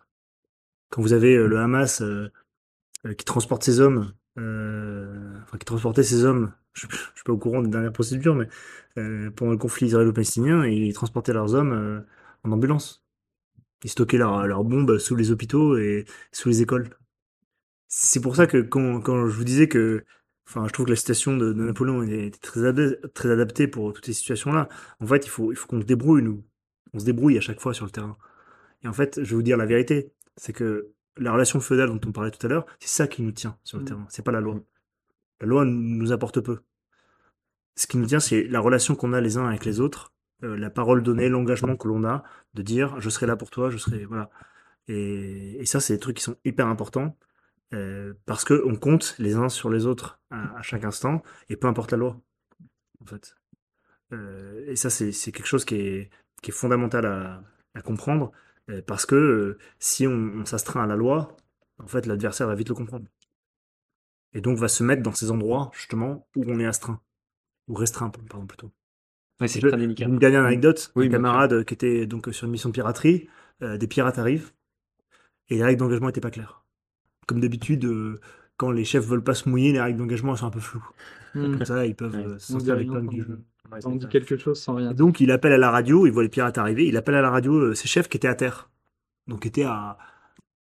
Quand 0.91 1.01
vous 1.01 1.13
avez 1.13 1.35
euh, 1.35 1.47
le 1.47 1.57
Hamas 1.57 2.01
euh, 2.01 2.31
euh, 3.07 3.15
qui 3.15 3.25
transporte 3.25 3.63
ses 3.63 3.79
hommes, 3.79 4.13
euh, 4.37 5.41
enfin 5.41 5.57
qui 5.57 5.65
transportait 5.65 6.03
ses 6.03 6.25
hommes, 6.25 6.53
je, 6.73 6.87
je 6.89 6.95
suis 7.15 7.23
pas 7.25 7.33
au 7.33 7.37
courant 7.37 7.61
des 7.61 7.69
dernières 7.69 7.93
procédures, 7.93 8.35
mais 8.35 8.47
euh, 8.97 9.31
pendant 9.31 9.51
le 9.51 9.57
conflit 9.57 9.87
israélo-palestinien, 9.87 10.65
ils 10.65 10.93
transportaient 10.93 11.33
leurs 11.33 11.53
hommes 11.55 11.73
euh, 11.73 12.01
en 12.43 12.51
ambulance. 12.51 13.03
Ils 13.83 13.89
stockaient 13.89 14.17
leurs 14.17 14.63
bombes 14.63 14.97
sous 14.99 15.15
les 15.15 15.31
hôpitaux 15.31 15.77
et 15.77 16.05
sous 16.31 16.49
les 16.49 16.61
écoles. 16.61 16.89
C'est 17.87 18.21
pour 18.21 18.35
ça 18.35 18.47
que 18.47 18.57
quand, 18.61 19.01
quand 19.01 19.27
je 19.27 19.35
vous 19.35 19.43
disais 19.43 19.67
que, 19.67 20.05
enfin, 20.47 20.67
je 20.67 20.73
trouve 20.73 20.85
que 20.85 20.91
la 20.91 20.95
citation 20.95 21.35
de, 21.37 21.51
de 21.53 21.63
Napoléon 21.63 22.03
était 22.03 22.31
très, 22.39 22.61
adaptée- 22.61 22.97
très 23.13 23.31
adaptée 23.31 23.67
pour 23.67 23.93
toutes 23.93 24.05
ces 24.05 24.13
situations-là. 24.13 24.69
En 24.99 25.07
fait, 25.07 25.25
il 25.25 25.29
faut, 25.29 25.51
il 25.51 25.55
faut 25.55 25.67
qu'on 25.67 25.81
se 25.81 25.85
débrouille, 25.85 26.21
nous. 26.23 26.43
On 26.93 26.99
se 26.99 27.05
débrouille 27.05 27.37
à 27.37 27.41
chaque 27.41 27.59
fois 27.59 27.73
sur 27.73 27.85
le 27.85 27.91
terrain. 27.91 28.17
Et 28.83 28.87
en 28.87 28.93
fait, 28.93 29.23
je 29.23 29.29
vais 29.31 29.35
vous 29.35 29.43
dire 29.43 29.57
la 29.57 29.65
vérité, 29.65 30.13
c'est 30.37 30.53
que 30.53 30.91
la 31.17 31.33
relation 31.33 31.59
feudale 31.59 31.89
dont 31.89 32.01
on 32.07 32.11
parlait 32.11 32.31
tout 32.31 32.45
à 32.45 32.49
l'heure, 32.49 32.65
c'est 32.79 32.89
ça 32.89 33.07
qui 33.07 33.21
nous 33.23 33.31
tient 33.31 33.57
sur 33.63 33.77
le 33.77 33.83
Mm. 33.83 33.87
terrain. 33.87 34.05
C'est 34.09 34.23
pas 34.25 34.31
la 34.31 34.41
loi. 34.41 34.61
La 35.41 35.47
loi 35.47 35.65
nous 35.65 36.11
apporte 36.11 36.39
peu. 36.39 36.59
Ce 37.75 37.87
qui 37.87 37.97
nous 37.97 38.05
tient, 38.05 38.19
c'est 38.19 38.43
la 38.43 38.59
relation 38.59 38.95
qu'on 38.95 39.13
a 39.13 39.21
les 39.21 39.37
uns 39.37 39.47
avec 39.47 39.65
les 39.65 39.79
autres, 39.79 40.13
euh, 40.43 40.55
la 40.57 40.69
parole 40.69 41.03
donnée, 41.03 41.29
l'engagement 41.29 41.75
que 41.75 41.87
l'on 41.87 42.03
a 42.03 42.23
de 42.53 42.61
dire 42.61 42.99
je 42.99 43.09
serai 43.09 43.25
là 43.25 43.35
pour 43.35 43.49
toi, 43.49 43.69
je 43.69 43.77
serai 43.77 44.05
voilà. 44.05 44.29
Et, 44.87 45.65
ça, 45.65 45.79
c'est 45.79 45.93
des 45.93 45.99
trucs 45.99 46.17
qui 46.17 46.23
sont 46.23 46.35
hyper 46.45 46.67
importants 46.67 47.17
euh, 47.73 48.13
parce 48.25 48.43
que 48.43 48.61
on 48.65 48.75
compte 48.75 49.15
les 49.19 49.35
uns 49.35 49.49
sur 49.49 49.69
les 49.69 49.85
autres 49.85 50.19
à, 50.31 50.61
chaque 50.61 50.83
instant 50.83 51.23
et 51.49 51.55
peu 51.55 51.67
importe 51.67 51.91
la 51.91 51.97
loi, 51.97 52.21
en 53.01 53.05
fait. 53.05 53.35
Euh, 54.13 54.65
et 54.67 54.75
ça, 54.75 54.89
c'est 54.89 55.11
quelque 55.31 55.45
chose 55.47 55.65
qui 55.65 55.75
est, 55.75 56.11
fondamental 56.51 57.05
à, 57.05 57.81
comprendre 57.83 58.31
parce 58.87 59.05
que 59.05 59.57
si 59.79 60.07
on, 60.07 60.13
on 60.13 60.45
s'astreint 60.45 60.83
à 60.83 60.87
la 60.87 60.95
loi, 60.95 61.37
en 61.79 61.87
fait, 61.87 62.05
l'adversaire 62.05 62.47
va 62.47 62.55
vite 62.55 62.69
le 62.69 62.75
comprendre. 62.75 63.07
Et 64.33 64.41
donc 64.41 64.57
va 64.57 64.67
se 64.67 64.83
mettre 64.83 65.03
dans 65.03 65.13
ces 65.13 65.31
endroits, 65.31 65.71
justement, 65.73 66.27
où 66.35 66.43
on 66.47 66.59
est 66.59 66.65
astreint. 66.65 67.01
Ou 67.67 67.73
restreint, 67.73 68.09
pardon, 68.09 68.45
plutôt. 68.45 68.71
Ouais, 69.39 69.47
c'est 69.47 69.59
très 69.59 69.75
délicat. 69.77 70.05
Une 70.05 70.19
dernière 70.19 70.45
anecdote, 70.45 70.91
Oui, 70.95 71.05
un 71.05 71.09
bien 71.09 71.17
camarade 71.17 71.65
qui 71.65 71.73
était 71.73 72.05
donc 72.05 72.29
sur 72.31 72.45
une 72.45 72.51
mission 72.51 72.69
de 72.69 72.73
piraterie, 72.73 73.27
euh, 73.61 73.77
des 73.77 73.87
pirates 73.87 74.19
arrivent, 74.19 74.51
et 75.49 75.55
les 75.55 75.63
règles 75.63 75.79
d'engagement 75.79 76.07
n'étaient 76.07 76.21
pas 76.21 76.31
claires. 76.31 76.63
Comme 77.27 77.39
d'habitude, 77.41 77.85
euh, 77.85 78.21
quand 78.57 78.71
les 78.71 78.85
chefs 78.85 79.05
veulent 79.05 79.23
pas 79.23 79.33
se 79.33 79.49
mouiller, 79.49 79.71
les 79.73 79.81
règles 79.81 79.97
d'engagement 79.97 80.35
sont 80.35 80.45
un 80.47 80.51
peu 80.51 80.59
floues. 80.59 80.87
Hmm. 81.33 81.57
Comme 81.57 81.65
ça, 81.65 81.85
ils 81.85 81.95
peuvent 81.95 82.15
Ouais. 82.15 82.25
euh, 82.25 82.35
On 82.35 82.37
sortir 82.39 82.75
dit 82.75 84.07
quelque 84.09 84.37
chose 84.37 84.61
sans 84.61 84.75
rien 84.75 84.91
Et 84.91 84.93
donc, 84.93 85.19
il 85.19 85.31
appelle 85.31 85.53
à 85.53 85.57
la 85.57 85.71
radio, 85.71 86.05
il 86.05 86.11
voit 86.11 86.23
les 86.23 86.29
pirates 86.29 86.57
arriver, 86.57 86.85
il 86.87 86.97
appelle 86.97 87.15
à 87.15 87.21
la 87.21 87.29
radio 87.31 87.53
euh, 87.55 87.73
ses 87.73 87.87
chefs 87.87 88.07
qui 88.09 88.17
étaient 88.17 88.27
à 88.27 88.35
terre. 88.35 88.69
Donc, 89.27 89.45
étaient 89.45 89.63
à 89.63 89.97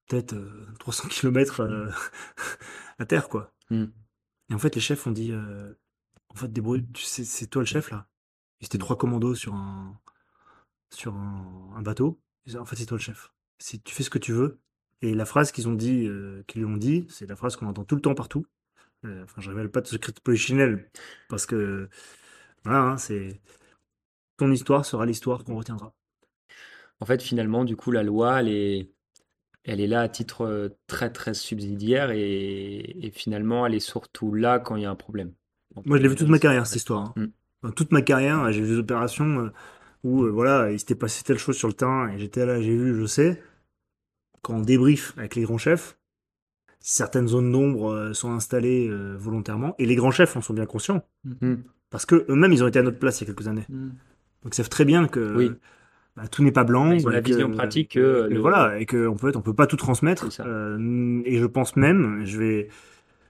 peut-être 0.09 0.35
euh, 0.35 0.67
300 0.79 1.09
km 1.09 1.63
à 2.99 3.07
terre, 3.07 3.29
quoi. 3.29 3.53
Mm. 3.71 3.87
Et 4.51 4.55
en 4.55 4.59
fait, 4.59 4.75
les 4.75 4.81
chefs 4.81 5.07
ont 5.07 5.13
dit 5.13 5.33
euh, 5.33 5.75
En 6.31 6.35
fait, 6.35 6.49
débrouille, 6.53 6.87
tu 6.93 7.05
sais, 7.05 7.25
c'est 7.25 7.47
toi 7.47 7.63
le 7.63 7.67
chef, 7.67 7.91
là. 7.91 8.09
Ils 8.61 8.67
étaient 8.67 8.79
trois 8.79 8.97
commandos 8.97 9.35
sur 9.35 9.55
un, 9.55 10.01
sur 10.91 11.15
un, 11.15 11.73
un 11.77 11.83
bateau. 11.83 12.21
Ils 12.45 12.51
disaient, 12.51 12.59
en 12.59 12.65
fait, 12.65 12.77
c'est 12.77 12.87
toi 12.87 12.99
le 12.99 13.03
chef. 13.03 13.33
Si 13.59 13.81
tu 13.81 13.95
fais 13.95 14.03
ce 14.03 14.11
que 14.11 14.19
tu 14.19 14.33
veux. 14.33 14.61
Et 15.03 15.15
la 15.15 15.27
phrase 15.27 15.53
qu'ils 15.53 15.69
ont 15.69 15.75
dit, 15.75 16.07
euh, 16.07 16.43
qu'ils 16.47 16.63
lui 16.63 16.69
ont 16.69 16.77
dit, 16.77 17.07
c'est 17.11 17.27
la 17.27 17.37
phrase 17.37 17.57
qu'on 17.57 17.67
entend 17.67 17.85
tout 17.85 17.97
le 17.97 18.01
temps 18.01 18.15
partout. 18.15 18.47
Euh, 19.05 19.25
enfin, 19.25 19.41
je 19.43 19.51
révèle 19.51 19.71
pas 19.71 19.83
de 19.83 19.87
secret 19.87 20.13
de 20.13 20.21
polichinelle 20.21 20.91
parce 21.29 21.47
que 21.47 21.89
voilà, 22.65 22.81
hein, 22.81 22.97
c'est 22.99 23.41
ton 24.37 24.51
histoire 24.51 24.85
sera 24.85 25.07
l'histoire 25.07 25.45
qu'on 25.45 25.57
retiendra. 25.57 25.95
En 27.01 27.07
fait, 27.07 27.23
finalement, 27.23 27.65
du 27.65 27.77
coup, 27.77 27.91
la 27.91 28.03
loi, 28.03 28.41
elle 28.41 28.49
est, 28.49 28.91
elle 29.67 29.81
est 29.81 29.87
là 29.87 30.01
à 30.03 30.09
titre 30.09 30.43
euh, 30.47 30.69
très, 30.87 31.11
très 31.11 31.35
subsidiaire 31.35 32.11
et, 32.11 32.97
et 33.07 33.11
finalement, 33.11 33.67
elle 33.67 33.75
est 33.75 33.81
surtout 33.81 34.33
là 34.35 34.59
quand 34.59 34.77
il 34.77 34.83
y 34.83 34.87
a 34.87 34.91
un 34.91 34.95
problème. 34.97 35.33
Donc, 35.75 35.87
Moi, 35.87 35.99
je 35.99 36.03
l'ai 36.03 36.09
vu 36.09 36.15
euh, 36.15 36.19
toute 36.19 36.29
ma 36.29 36.39
carrière, 36.39 36.67
cette 36.67 36.77
histoire. 36.77 37.13
hein. 37.17 37.27
Mm. 37.63 37.71
Toute 37.75 37.91
ma 37.93 38.01
carrière, 38.03 38.51
j'ai 38.53 38.63
vu 38.63 38.69
des 38.69 38.79
opérations 38.79 39.41
euh, 39.47 39.53
où, 40.05 40.23
euh, 40.25 40.31
voilà, 40.31 40.71
il 40.71 40.79
s'était 40.79 40.95
passé 40.95 41.25
telle 41.25 41.39
chose 41.39 41.57
sur 41.57 41.69
le 41.69 41.75
terrain 41.75 42.09
et 42.11 42.19
j'étais 42.19 42.47
là, 42.47 42.61
j'ai 42.61 42.77
vu, 42.77 42.95
je 43.01 43.07
sais. 43.07 43.43
Quand 44.43 44.55
on 44.57 44.61
débrief 44.61 45.15
avec 45.19 45.35
les 45.35 45.43
grands 45.43 45.59
chefs, 45.59 45.99
certaines 46.79 47.27
zones 47.27 47.51
d'ombre 47.51 48.13
sont 48.13 48.31
installées 48.33 48.87
euh, 48.89 49.17
volontairement 49.19 49.75
et 49.79 49.87
les 49.87 49.97
grands 49.97 50.13
chefs 50.13 50.37
en 50.37 50.41
sont 50.43 50.55
bien 50.55 50.67
conscients 50.67 51.03
Mm. 51.25 51.55
parce 51.91 52.07
que 52.07 52.25
eux-mêmes, 52.29 52.53
ils 52.53 52.63
ont 52.63 52.69
été 52.69 52.79
à 52.79 52.83
notre 52.83 52.99
place 53.01 53.21
il 53.21 53.27
y 53.27 53.31
a 53.31 53.35
quelques 53.35 53.49
années. 53.49 53.65
Mm. 53.69 53.89
Donc, 54.45 54.53
ils 54.53 54.55
savent 54.55 54.69
très 54.69 54.85
bien 54.85 55.09
que 55.09 55.35
Oui. 55.37 55.51
Bah, 56.17 56.27
tout 56.29 56.43
n'est 56.43 56.53
pas 56.53 56.65
blanc. 56.65 56.93
Ils 56.93 57.07
ont 57.07 57.11
la 57.11 57.21
que- 57.23 57.27
vision 57.29 57.51
pratique 57.51 57.93
que 57.93 58.29
et 58.31 58.35
le- 58.35 58.41
voilà, 58.41 58.79
et 58.81 58.87
qu'en 58.87 59.17
fait, 59.17 59.37
on 59.37 59.43
peut 59.43 59.55
pas 59.55 59.67
tout 59.67 59.77
transmettre. 59.77 60.29
Euh, 60.41 61.23
et 61.25 61.39
je 61.39 61.47
pense 61.47 61.77
même, 61.77 62.25
je 62.25 62.39
vais, 62.39 62.69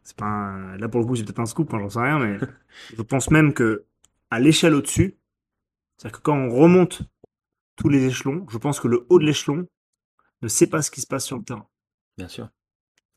c'est 0.02 0.16
pas 0.16 0.26
un- 0.26 0.76
là 0.78 0.88
pour 0.88 1.00
le 1.00 1.06
coup, 1.06 1.16
c'est 1.16 1.24
peut-être 1.24 1.40
un 1.40 1.46
scoop, 1.46 1.72
hein, 1.74 1.78
j'en 1.80 1.90
sais 1.90 2.00
rien, 2.00 2.18
mais 2.18 2.38
je 2.96 3.02
pense 3.02 3.30
même 3.30 3.52
que 3.52 3.84
à 4.30 4.40
l'échelle 4.40 4.74
au-dessus, 4.74 5.16
c'est-à-dire 5.96 6.18
que 6.18 6.22
quand 6.22 6.36
on 6.36 6.50
remonte 6.50 7.02
tous 7.76 7.88
les 7.88 8.04
échelons, 8.06 8.46
je 8.50 8.58
pense 8.58 8.80
que 8.80 8.88
le 8.88 9.06
haut 9.08 9.18
de 9.18 9.24
l'échelon 9.24 9.66
ne 10.42 10.48
sait 10.48 10.66
pas 10.68 10.82
ce 10.82 10.90
qui 10.90 11.00
se 11.00 11.06
passe 11.06 11.24
sur 11.24 11.36
le 11.38 11.44
terrain. 11.44 11.66
Bien 12.18 12.28
sûr. 12.28 12.48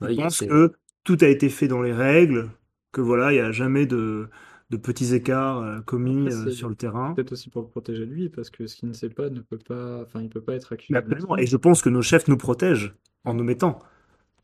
Je 0.02 0.08
Oui, 0.08 0.16
pense 0.18 0.40
que 0.40 0.74
tout 1.04 1.18
a 1.22 1.28
été 1.28 1.50
fait 1.50 1.68
dans 1.68 1.82
les 1.82 1.94
règles, 1.94 2.50
que 2.92 3.02
voilà, 3.02 3.32
il 3.32 3.36
n'y 3.36 3.42
a 3.42 3.52
jamais 3.52 3.86
de, 3.86 4.30
de 4.70 4.78
petits 4.78 5.14
écarts 5.16 5.60
euh, 5.60 5.80
commis 5.82 6.28
Après, 6.28 6.48
euh, 6.48 6.52
sur 6.52 6.70
le 6.70 6.76
terrain. 6.76 7.14
Peut-être 7.14 7.32
aussi 7.32 7.50
pour 7.50 7.62
le 7.62 7.68
protéger 7.68 8.06
lui, 8.06 8.30
parce 8.30 8.50
que 8.50 8.68
ce 8.68 8.76
qu'il 8.76 8.88
ne 8.88 8.94
sait 8.94 9.10
pas 9.10 9.30
ne 9.30 9.42
peut 9.42 9.58
pas, 9.58 10.02
enfin, 10.04 10.22
il 10.22 10.30
peut 10.30 10.42
pas 10.42 10.54
être 10.54 10.74
accusé. 10.74 10.96
Absolument. 10.96 11.38
Et 11.38 11.46
je 11.46 11.58
pense 11.58 11.82
que 11.82 11.90
nos 11.90 12.02
chefs 12.02 12.28
nous 12.28 12.38
protègent 12.38 12.94
en 13.26 13.34
nous 13.34 13.44
mettant. 13.44 13.80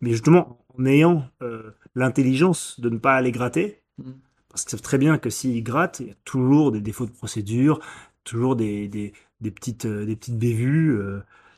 Mais 0.02 0.12
justement, 0.12 0.66
en 0.78 0.86
ayant 0.86 1.28
euh, 1.42 1.72
l'intelligence 1.94 2.80
de 2.80 2.90
ne 2.90 2.98
pas 2.98 3.16
aller 3.16 3.32
gratter, 3.32 3.82
Mm. 3.98 4.12
parce 4.50 4.64
qu'ils 4.64 4.72
savent 4.72 4.82
très 4.82 4.98
bien 4.98 5.18
que 5.18 5.30
s'ils 5.30 5.64
grattent, 5.64 6.02
il 6.02 6.08
y 6.08 6.12
a 6.12 6.16
toujours 6.26 6.74
des 6.74 6.82
défauts 6.82 7.06
de 7.06 7.12
procédure, 7.12 7.80
toujours 8.26 8.58
des, 8.58 8.90
des, 8.90 9.14
des 9.40 9.52
petites, 9.52 9.88
des 9.88 10.16
petites 10.18 10.38
bévues, 10.38 11.00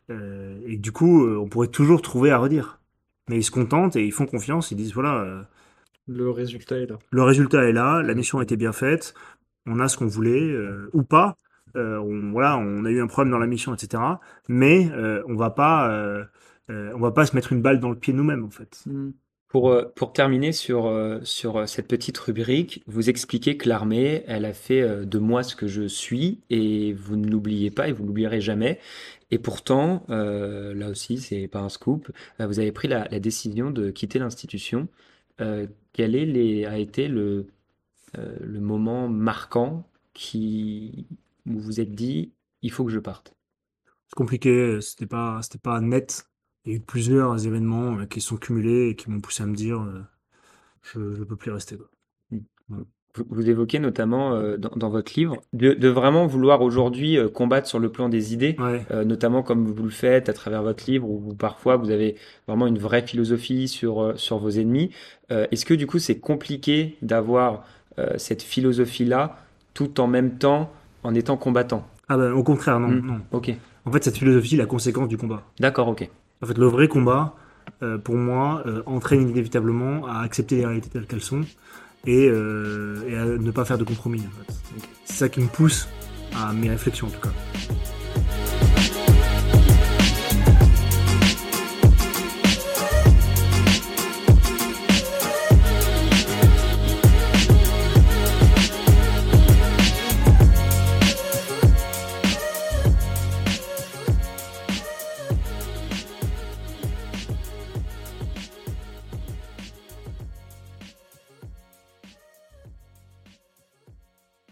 et 0.10 0.78
du 0.78 0.92
coup, 0.92 1.28
on 1.28 1.48
pourrait 1.50 1.70
toujours 1.70 2.04
trouver 2.04 2.30
à 2.30 2.38
redire. 2.38 2.80
Mais 3.28 3.38
ils 3.38 3.44
se 3.44 3.50
contentent 3.50 3.96
et 3.96 4.06
ils 4.06 4.12
font 4.12 4.28
confiance, 4.28 4.70
ils 4.70 4.78
disent 4.78 4.94
voilà, 4.94 5.48
Le 6.08 6.30
résultat 6.32 6.78
est 6.78 6.86
là. 6.86 6.98
le 7.12 7.24
résultat 7.24 7.66
est 7.66 7.74
là, 7.74 8.02
la 8.02 8.14
mission 8.14 8.40
a 8.40 8.44
été 8.44 8.56
bien 8.56 8.72
faite, 8.72 9.14
on 9.66 9.80
a 9.80 9.88
ce 9.88 9.98
qu'on 9.98 10.08
voulait, 10.08 10.42
euh, 10.42 10.90
ou 10.94 11.04
pas. 11.04 11.36
Euh, 11.76 11.98
on, 12.00 12.32
voilà, 12.32 12.58
on 12.58 12.86
a 12.86 12.90
eu 12.90 13.02
un 13.02 13.08
problème 13.08 13.32
dans 13.32 13.40
la 13.40 13.48
mission, 13.48 13.74
etc. 13.74 14.02
Mais 14.48 14.90
euh, 14.94 15.22
on 15.28 15.36
va 15.36 15.50
pas, 15.50 15.92
on 16.70 17.00
va 17.00 17.12
pas 17.12 17.26
se 17.26 17.36
mettre 17.36 17.54
une 17.54 17.62
balle 17.62 17.80
dans 17.80 17.90
le 17.90 17.98
pied 17.98 18.14
nous-mêmes, 18.14 18.46
en 18.46 18.50
fait. 18.50 18.84
Mm. 18.86 19.10
Pour, 19.50 19.74
pour 19.96 20.12
terminer 20.12 20.52
sur, 20.52 20.92
sur 21.24 21.70
cette 21.70 21.88
petite 21.88 22.18
rubrique, 22.18 22.84
vous 22.86 23.10
expliquez 23.10 23.56
que 23.56 23.70
l'armée, 23.70 24.26
elle 24.28 24.44
a 24.44 24.52
fait 24.52 25.06
de 25.06 25.20
moi 25.20 25.42
ce 25.42 25.56
que 25.56 25.68
je 25.68 25.88
suis 25.88 26.42
et 26.50 26.92
vous 26.92 27.16
ne 27.16 27.30
l'oubliez 27.30 27.72
pas 27.72 27.88
et 27.88 27.94
vous 27.94 28.06
l'oublierez 28.06 28.42
jamais. 28.42 28.78
Et 29.32 29.40
pourtant, 29.40 30.06
euh, 30.10 30.74
là 30.74 30.90
aussi, 30.90 31.18
c'est 31.18 31.48
pas 31.48 31.60
un 31.60 31.70
scoop, 31.70 32.12
vous 32.40 32.60
avez 32.60 32.72
pris 32.72 32.88
la, 32.88 33.08
la 33.10 33.20
décision 33.20 33.72
de 33.72 33.90
quitter 33.90 34.20
l'institution. 34.20 34.88
Euh, 35.42 35.68
quel 35.94 36.16
est 36.16 36.26
les, 36.26 36.66
a 36.66 36.78
été 36.78 37.08
le, 37.08 37.48
euh, 38.18 38.38
le 38.42 38.60
moment 38.62 39.10
marquant 39.10 39.90
qui, 40.14 41.08
où 41.48 41.54
vous 41.54 41.62
vous 41.62 41.82
êtes 41.82 41.96
dit, 41.96 42.34
il 42.62 42.72
faut 42.72 42.86
que 42.86 42.92
je 42.92 43.00
parte? 43.00 43.36
C'est 44.08 44.16
compliqué, 44.16 44.80
c'était 44.82 45.06
pas, 45.08 45.42
c'était 45.42 45.58
pas 45.60 45.80
net. 45.82 46.28
Il 46.66 46.72
y 46.72 46.76
a 46.76 46.78
eu 46.78 46.82
plusieurs 46.82 47.46
événements 47.46 48.00
euh, 48.00 48.06
qui 48.06 48.22
se 48.22 48.30
sont 48.30 48.38
cumulés 48.38 48.90
et 48.90 48.96
qui 48.96 49.10
m'ont 49.10 49.22
poussé 49.22 49.44
à 49.44 49.46
me 49.46 49.56
dire, 49.56 49.86
je, 50.84 51.14
je 51.16 51.24
peux 51.24 51.36
plus 51.36 51.52
rester. 51.52 51.78
quoi. 51.78 51.90
Vous 53.30 53.50
évoquez 53.50 53.80
notamment 53.80 54.34
euh, 54.34 54.58
dans, 54.58 54.70
dans 54.76 54.90
votre 54.90 55.14
livre 55.16 55.38
de, 55.54 55.74
de 55.74 55.88
vraiment 55.88 56.26
vouloir 56.28 56.62
aujourd'hui 56.62 57.18
euh, 57.18 57.30
combattre 57.30 57.68
sur 57.68 57.80
le 57.80 57.90
plan 57.90 58.10
des 58.10 58.34
idées. 58.34 58.56
Ouais. 58.60 58.86
euh, 58.92 59.04
notamment 59.04 59.44
comme 59.44 59.66
vous 59.66 59.84
le 59.84 59.90
faites 59.90 60.30
à 60.30 60.34
travers 60.34 60.64
votre 60.64 60.84
livre, 60.90 61.10
où 61.10 61.20
vous, 61.20 61.34
parfois 61.36 61.76
vous 61.78 61.90
avez 61.92 62.16
vraiment 62.48 62.68
une 62.68 62.78
vraie 62.80 63.02
philosophie 63.02 63.68
sur, 63.68 64.14
sur 64.18 64.38
vos 64.40 64.50
ennemis. 64.50 64.92
Est-ce 65.30 65.66
que 65.66 65.74
du 65.74 65.88
coup 65.88 66.00
c'est 66.00 66.20
compliqué 66.20 66.96
d'avoir 67.02 67.64
cette 68.18 68.42
philosophie-là 68.44 69.38
tout 69.74 70.00
en 70.00 70.08
même 70.08 70.38
temps 70.38 70.72
en 71.04 71.14
étant 71.16 71.36
combattant? 71.38 71.86
Ah 72.08 72.18
ben, 72.18 72.32
au 72.32 72.44
contraire, 72.44 72.80
non, 72.80 72.88
Mm. 72.90 73.06
non. 73.06 73.20
Ok, 73.32 73.52
En 73.86 73.92
fait, 73.92 74.04
cette 74.04 74.18
philosophie 74.18 74.56
est 74.56 74.60
la 74.60 74.66
conséquence 74.66 75.08
du 75.10 75.18
combat. 75.18 75.44
d'accord, 75.60 75.88
ok. 75.90 76.10
En 76.42 76.46
fait, 76.46 76.58
le 76.58 76.66
vrai 76.68 76.88
combat, 76.88 77.36
pour 78.04 78.16
moi, 78.16 78.64
entraîne 78.86 79.28
inévitablement 79.30 80.08
à 80.08 80.22
accepter 80.22 80.56
les 80.58 80.66
réalités 80.66 80.90
telles 80.90 81.06
qu'elles 81.08 81.22
sont 81.22 81.42
et, 82.08 82.28
euh, 82.30 83.04
et 83.08 83.16
à 83.18 83.26
ne 83.26 83.52
pas 83.52 83.66
faire 83.66 83.78
de 83.78 83.84
compromis. 83.84 84.22
En 84.22 84.46
fait. 84.46 84.54
Donc, 84.74 84.90
C'est 85.06 85.18
ça 85.18 85.30
qui 85.30 85.42
me 85.42 85.48
pousse 85.48 85.88
à 86.36 86.54
mes 86.54 86.70
réflexions, 86.70 87.08
en 87.08 87.12
tout 87.12 87.20
cas. 87.20 87.34